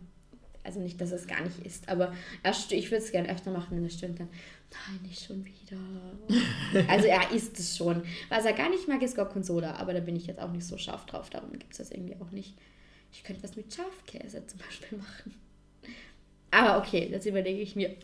also 0.65 0.81
nicht, 0.81 1.01
dass 1.01 1.11
er 1.11 1.19
es 1.19 1.27
gar 1.27 1.43
nicht 1.43 1.59
isst, 1.65 1.89
aber 1.89 2.13
er, 2.43 2.53
st- 2.55 2.73
ich 2.75 2.91
würde 2.91 3.05
es 3.05 3.13
gerne 3.13 3.29
öfter 3.31 3.51
machen 3.51 3.77
und 3.79 3.85
er 3.85 3.91
stimmt 3.91 4.19
dann, 4.21 4.29
nein, 4.89 5.01
nicht 5.03 5.25
schon 5.25 5.45
wieder. 5.45 5.79
Also 6.89 7.07
er 7.07 7.31
isst 7.31 7.59
es 7.59 7.77
schon. 7.77 8.03
Was 8.29 8.45
er 8.45 8.53
gar 8.55 8.71
nicht 8.71 8.89
mag, 8.89 9.01
ist 9.03 9.15
Gorgonzola, 9.17 9.75
aber 9.77 9.93
da 9.95 10.01
bin 10.01 10.17
ich 10.17 10.27
jetzt 10.27 10.41
auch 10.41 10.51
nicht 10.51 10.67
so 10.67 10.77
scharf 10.79 11.07
drauf, 11.07 11.31
darum 11.31 11.53
gibt 11.53 11.73
es 11.73 11.79
das 11.79 11.91
irgendwie 11.91 12.17
auch 12.21 12.31
nicht. 12.33 12.55
Ich 13.13 13.23
könnte 13.23 13.43
was 13.45 13.55
mit 13.57 13.73
Schafkäse 13.73 14.45
zum 14.47 14.59
Beispiel 14.59 14.99
machen. 14.99 15.35
Aber 16.51 16.79
okay, 16.79 17.09
das 17.13 17.27
überlege 17.27 17.61
ich 17.61 17.77
mir 17.77 17.95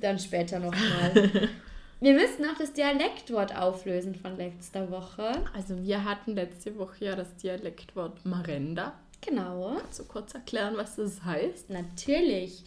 dann 0.00 0.18
später 0.18 0.58
nochmal. 0.58 1.48
Wir 2.00 2.12
müssen 2.12 2.42
noch 2.42 2.58
das 2.58 2.74
Dialektwort 2.74 3.56
auflösen 3.56 4.14
von 4.14 4.36
letzter 4.36 4.90
Woche. 4.90 5.32
Also 5.54 5.82
wir 5.82 6.04
hatten 6.04 6.34
letzte 6.34 6.76
Woche 6.76 7.06
ja 7.06 7.16
das 7.16 7.34
Dialektwort 7.36 8.22
Marenda. 8.26 8.92
Genau. 9.20 9.76
Kannst 9.80 9.98
du 9.98 10.04
kurz 10.04 10.34
erklären, 10.34 10.76
was 10.76 10.96
das 10.96 11.24
heißt? 11.24 11.70
Natürlich. 11.70 12.64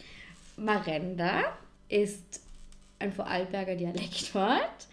Marenda 0.56 1.42
ist 1.88 2.40
ein 2.98 3.12
Vorarlberger 3.12 3.76
Dialektwort 3.76 4.88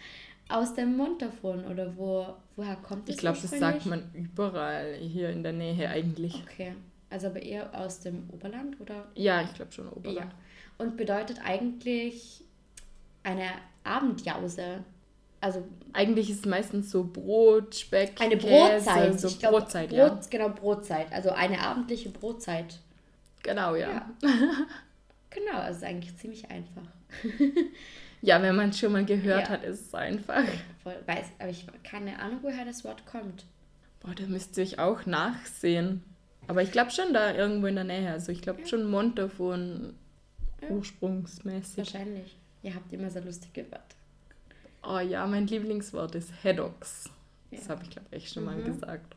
aus 0.48 0.74
dem 0.74 0.96
Montafon 0.96 1.64
oder 1.66 1.94
wo, 1.96 2.26
woher 2.56 2.76
kommt 2.76 3.08
es? 3.08 3.16
Ich 3.16 3.20
glaube, 3.20 3.38
das 3.40 3.50
sagt 3.50 3.86
man 3.86 4.10
überall 4.14 4.94
hier 4.94 5.30
in 5.30 5.42
der 5.42 5.52
Nähe 5.52 5.88
eigentlich. 5.90 6.42
Okay. 6.50 6.74
Also 7.10 7.28
aber 7.28 7.42
eher 7.42 7.74
aus 7.78 8.00
dem 8.00 8.28
Oberland 8.32 8.80
oder? 8.80 9.06
Ja, 9.14 9.42
ich 9.42 9.54
glaube 9.54 9.72
schon 9.72 9.86
Ja. 9.86 9.92
Oberland. 9.92 10.32
Und 10.78 10.96
bedeutet 10.96 11.38
eigentlich 11.44 12.44
eine 13.22 13.50
Abendjause. 13.84 14.84
Also 15.40 15.64
Eigentlich 15.92 16.30
ist 16.30 16.40
es 16.40 16.46
meistens 16.46 16.90
so 16.90 17.04
Brot, 17.04 17.74
Speck, 17.74 18.20
eine 18.20 18.36
Käse, 18.36 18.84
Brotzeit. 18.84 19.20
so 19.20 19.28
ich 19.28 19.38
glaub, 19.38 19.52
Brotzeit, 19.52 19.88
Brot, 19.88 19.96
ja. 19.98 20.20
Genau, 20.30 20.48
Brotzeit. 20.50 21.12
Also 21.12 21.30
eine 21.30 21.60
abendliche 21.60 22.08
Brotzeit. 22.10 22.78
Genau, 23.42 23.74
ja. 23.74 23.90
Ja. 23.90 24.10
Genau, 25.30 25.58
also 25.58 25.84
eigentlich 25.84 26.16
ziemlich 26.16 26.50
einfach. 26.50 26.82
Ja, 28.22 28.40
wenn 28.42 28.56
man 28.56 28.70
es 28.70 28.78
schon 28.78 28.92
mal 28.92 29.04
gehört 29.04 29.42
Ja. 29.44 29.48
hat, 29.50 29.62
ist 29.62 29.88
es 29.88 29.94
einfach. 29.94 30.42
Voll 30.82 30.96
weiß, 31.06 31.26
aber 31.38 31.50
ich 31.50 31.66
habe 31.66 31.78
keine 31.84 32.18
Ahnung, 32.18 32.38
woher 32.42 32.64
das 32.64 32.82
Wort 32.84 33.04
kommt. 33.06 33.44
Boah, 34.00 34.14
da 34.14 34.24
müsst 34.24 34.56
ihr 34.56 34.64
euch 34.64 34.78
auch 34.78 35.04
nachsehen. 35.06 36.02
Aber 36.48 36.62
ich 36.62 36.72
glaube 36.72 36.90
schon 36.90 37.12
da 37.12 37.34
irgendwo 37.34 37.66
in 37.66 37.74
der 37.74 37.84
Nähe. 37.84 38.10
Also 38.10 38.32
ich 38.32 38.40
glaube 38.40 38.66
schon 38.66 38.90
Montafon 38.90 39.94
Ja. 40.62 40.68
ursprungsmäßig. 40.70 41.76
Wahrscheinlich. 41.76 42.36
Ihr 42.62 42.74
habt 42.74 42.90
immer 42.92 43.10
so 43.10 43.20
lustige 43.20 43.70
Wörter. 43.70 43.96
Oh 44.90 45.00
ja, 45.00 45.26
mein 45.26 45.46
Lieblingswort 45.46 46.14
ist 46.14 46.32
Hedox. 46.42 47.10
Das 47.50 47.64
Ja. 47.64 47.68
habe 47.70 47.82
ich 47.84 47.90
glaube 47.90 48.06
ich 48.12 48.28
schon 48.30 48.44
mal 48.44 48.56
Mhm. 48.56 48.64
gesagt. 48.64 49.14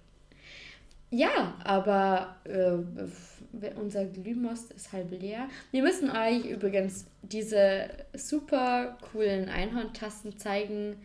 Ja, 1.12 1.56
aber 1.64 2.38
äh, 2.46 3.70
unser 3.76 4.06
Glühmost 4.06 4.72
ist 4.72 4.92
halb 4.94 5.12
leer. 5.12 5.48
Wir 5.72 5.82
müssen 5.84 6.10
euch 6.10 6.46
übrigens 6.46 7.06
diese 7.22 7.90
super 8.14 8.98
coolen 9.12 9.50
Einhorntasten 9.50 10.38
zeigen. 10.38 10.96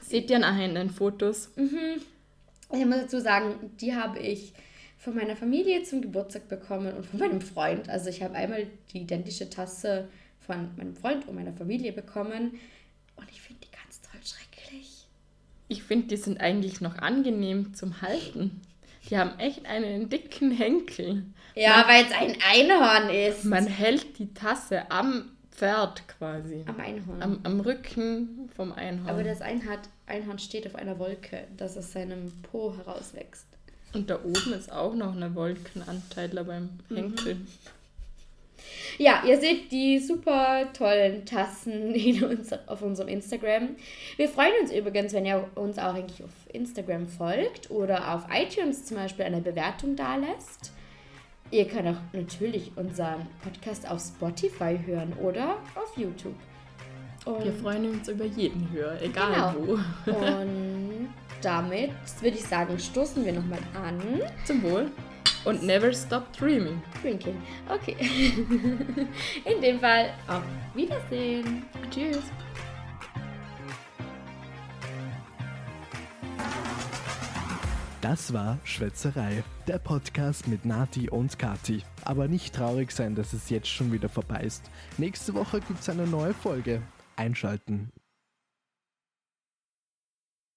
Seht 0.00 0.30
ihr 0.30 0.38
nachher 0.38 0.66
in 0.66 0.74
den 0.76 0.90
Fotos? 0.90 1.50
Ich 1.56 2.86
muss 2.86 2.96
dazu 3.02 3.20
sagen, 3.20 3.72
die 3.80 3.94
habe 3.94 4.18
ich 4.20 4.52
von 4.96 5.14
meiner 5.16 5.34
Familie 5.36 5.82
zum 5.82 6.02
Geburtstag 6.02 6.48
bekommen 6.48 6.94
und 6.94 7.04
von 7.06 7.18
meinem 7.18 7.40
Freund. 7.40 7.88
Also 7.88 8.08
ich 8.10 8.22
habe 8.22 8.34
einmal 8.34 8.66
die 8.92 9.00
identische 9.02 9.50
Tasse 9.50 10.08
von 10.40 10.68
meinem 10.76 10.94
Freund 10.94 11.26
und 11.26 11.34
meiner 11.34 11.52
Familie 11.52 11.92
bekommen. 11.92 12.52
Und 13.16 13.28
ich 13.30 13.40
finde 13.42 13.60
die 13.66 13.72
ganz 13.76 14.00
toll 14.00 14.20
schrecklich. 14.24 15.06
Ich 15.72 15.82
finde, 15.84 16.08
die 16.08 16.16
sind 16.18 16.38
eigentlich 16.38 16.82
noch 16.82 16.98
angenehm 16.98 17.72
zum 17.72 18.02
Halten. 18.02 18.60
Die 19.08 19.16
haben 19.16 19.38
echt 19.38 19.64
einen 19.64 20.10
dicken 20.10 20.50
Henkel. 20.50 21.24
Ja, 21.54 21.86
weil 21.88 22.04
es 22.04 22.12
ein 22.12 22.36
Einhorn 22.46 23.08
ist. 23.08 23.44
Man 23.46 23.66
hält 23.66 24.18
die 24.18 24.34
Tasse 24.34 24.90
am 24.90 25.30
Pferd 25.50 26.06
quasi. 26.08 26.62
Am 26.66 26.78
Einhorn. 26.78 27.22
Am, 27.22 27.40
am 27.42 27.60
Rücken 27.60 28.50
vom 28.54 28.72
Einhorn. 28.72 29.08
Aber 29.08 29.24
das 29.24 29.40
Einhorn, 29.40 29.78
Einhorn 30.06 30.38
steht 30.38 30.66
auf 30.66 30.74
einer 30.74 30.98
Wolke, 30.98 31.44
das 31.56 31.78
aus 31.78 31.92
seinem 31.92 32.30
Po 32.42 32.74
herauswächst. 32.76 33.46
Und 33.94 34.10
da 34.10 34.18
oben 34.22 34.52
ist 34.52 34.70
auch 34.70 34.94
noch 34.94 35.16
eine 35.16 35.34
Wolkenanteil 35.34 36.28
beim 36.28 36.68
Mhm. 36.90 37.46
Ja, 38.98 39.22
ihr 39.26 39.38
seht 39.40 39.72
die 39.72 39.98
super 39.98 40.70
tollen 40.72 41.24
Tassen 41.24 41.94
in 41.94 42.22
uns, 42.24 42.52
auf 42.66 42.82
unserem 42.82 43.08
Instagram. 43.08 43.70
Wir 44.16 44.28
freuen 44.28 44.52
uns 44.62 44.72
übrigens, 44.72 45.12
wenn 45.12 45.24
ihr 45.26 45.48
uns 45.54 45.78
auch 45.78 45.94
eigentlich 45.94 46.22
auf 46.22 46.30
Instagram 46.52 47.08
folgt 47.08 47.70
oder 47.70 48.14
auf 48.14 48.22
iTunes 48.32 48.84
zum 48.84 48.98
Beispiel 48.98 49.24
eine 49.24 49.40
Bewertung 49.40 49.96
da 49.96 50.16
lässt. 50.16 50.72
Ihr 51.50 51.66
könnt 51.66 51.88
auch 51.88 52.00
natürlich 52.14 52.72
unseren 52.76 53.26
Podcast 53.42 53.90
auf 53.90 54.00
Spotify 54.00 54.78
hören 54.86 55.12
oder 55.22 55.58
auf 55.74 55.96
YouTube. 55.96 56.34
Und 57.24 57.44
Wir 57.44 57.52
freuen 57.52 57.88
uns 57.90 58.08
über 58.08 58.24
jeden 58.24 58.70
Hörer, 58.72 59.00
egal 59.00 59.54
Genau. 59.54 59.78
wo. 60.06 60.12
Und 60.12 61.08
damit 61.42 61.90
würde 62.20 62.36
ich 62.36 62.44
sagen, 62.44 62.78
stoßen 62.78 63.24
wir 63.24 63.32
nochmal 63.32 63.60
an. 63.74 64.00
Zum 64.44 64.62
Wohl. 64.62 64.90
Und 65.44 65.62
never 65.62 65.92
stop 65.92 66.32
dreaming. 66.36 66.80
Drinking. 67.02 67.40
Okay. 67.68 67.96
In 69.44 69.60
dem 69.60 69.80
Fall 69.80 70.10
auf 70.28 70.42
Wiedersehen. 70.74 71.64
Tschüss. 71.90 72.22
Das 78.00 78.32
war 78.32 78.58
Schwätzerei, 78.64 79.44
der 79.68 79.78
Podcast 79.78 80.48
mit 80.48 80.64
Nati 80.64 81.08
und 81.08 81.38
Kati. 81.38 81.82
Aber 82.04 82.26
nicht 82.26 82.52
traurig 82.52 82.90
sein, 82.90 83.14
dass 83.14 83.32
es 83.32 83.48
jetzt 83.48 83.68
schon 83.68 83.92
wieder 83.92 84.08
vorbei 84.08 84.40
ist. 84.40 84.70
Nächste 84.98 85.34
Woche 85.34 85.60
gibt's 85.60 85.88
eine 85.88 86.06
neue 86.06 86.34
Folge. 86.34 86.82
Einschalten. 87.14 87.92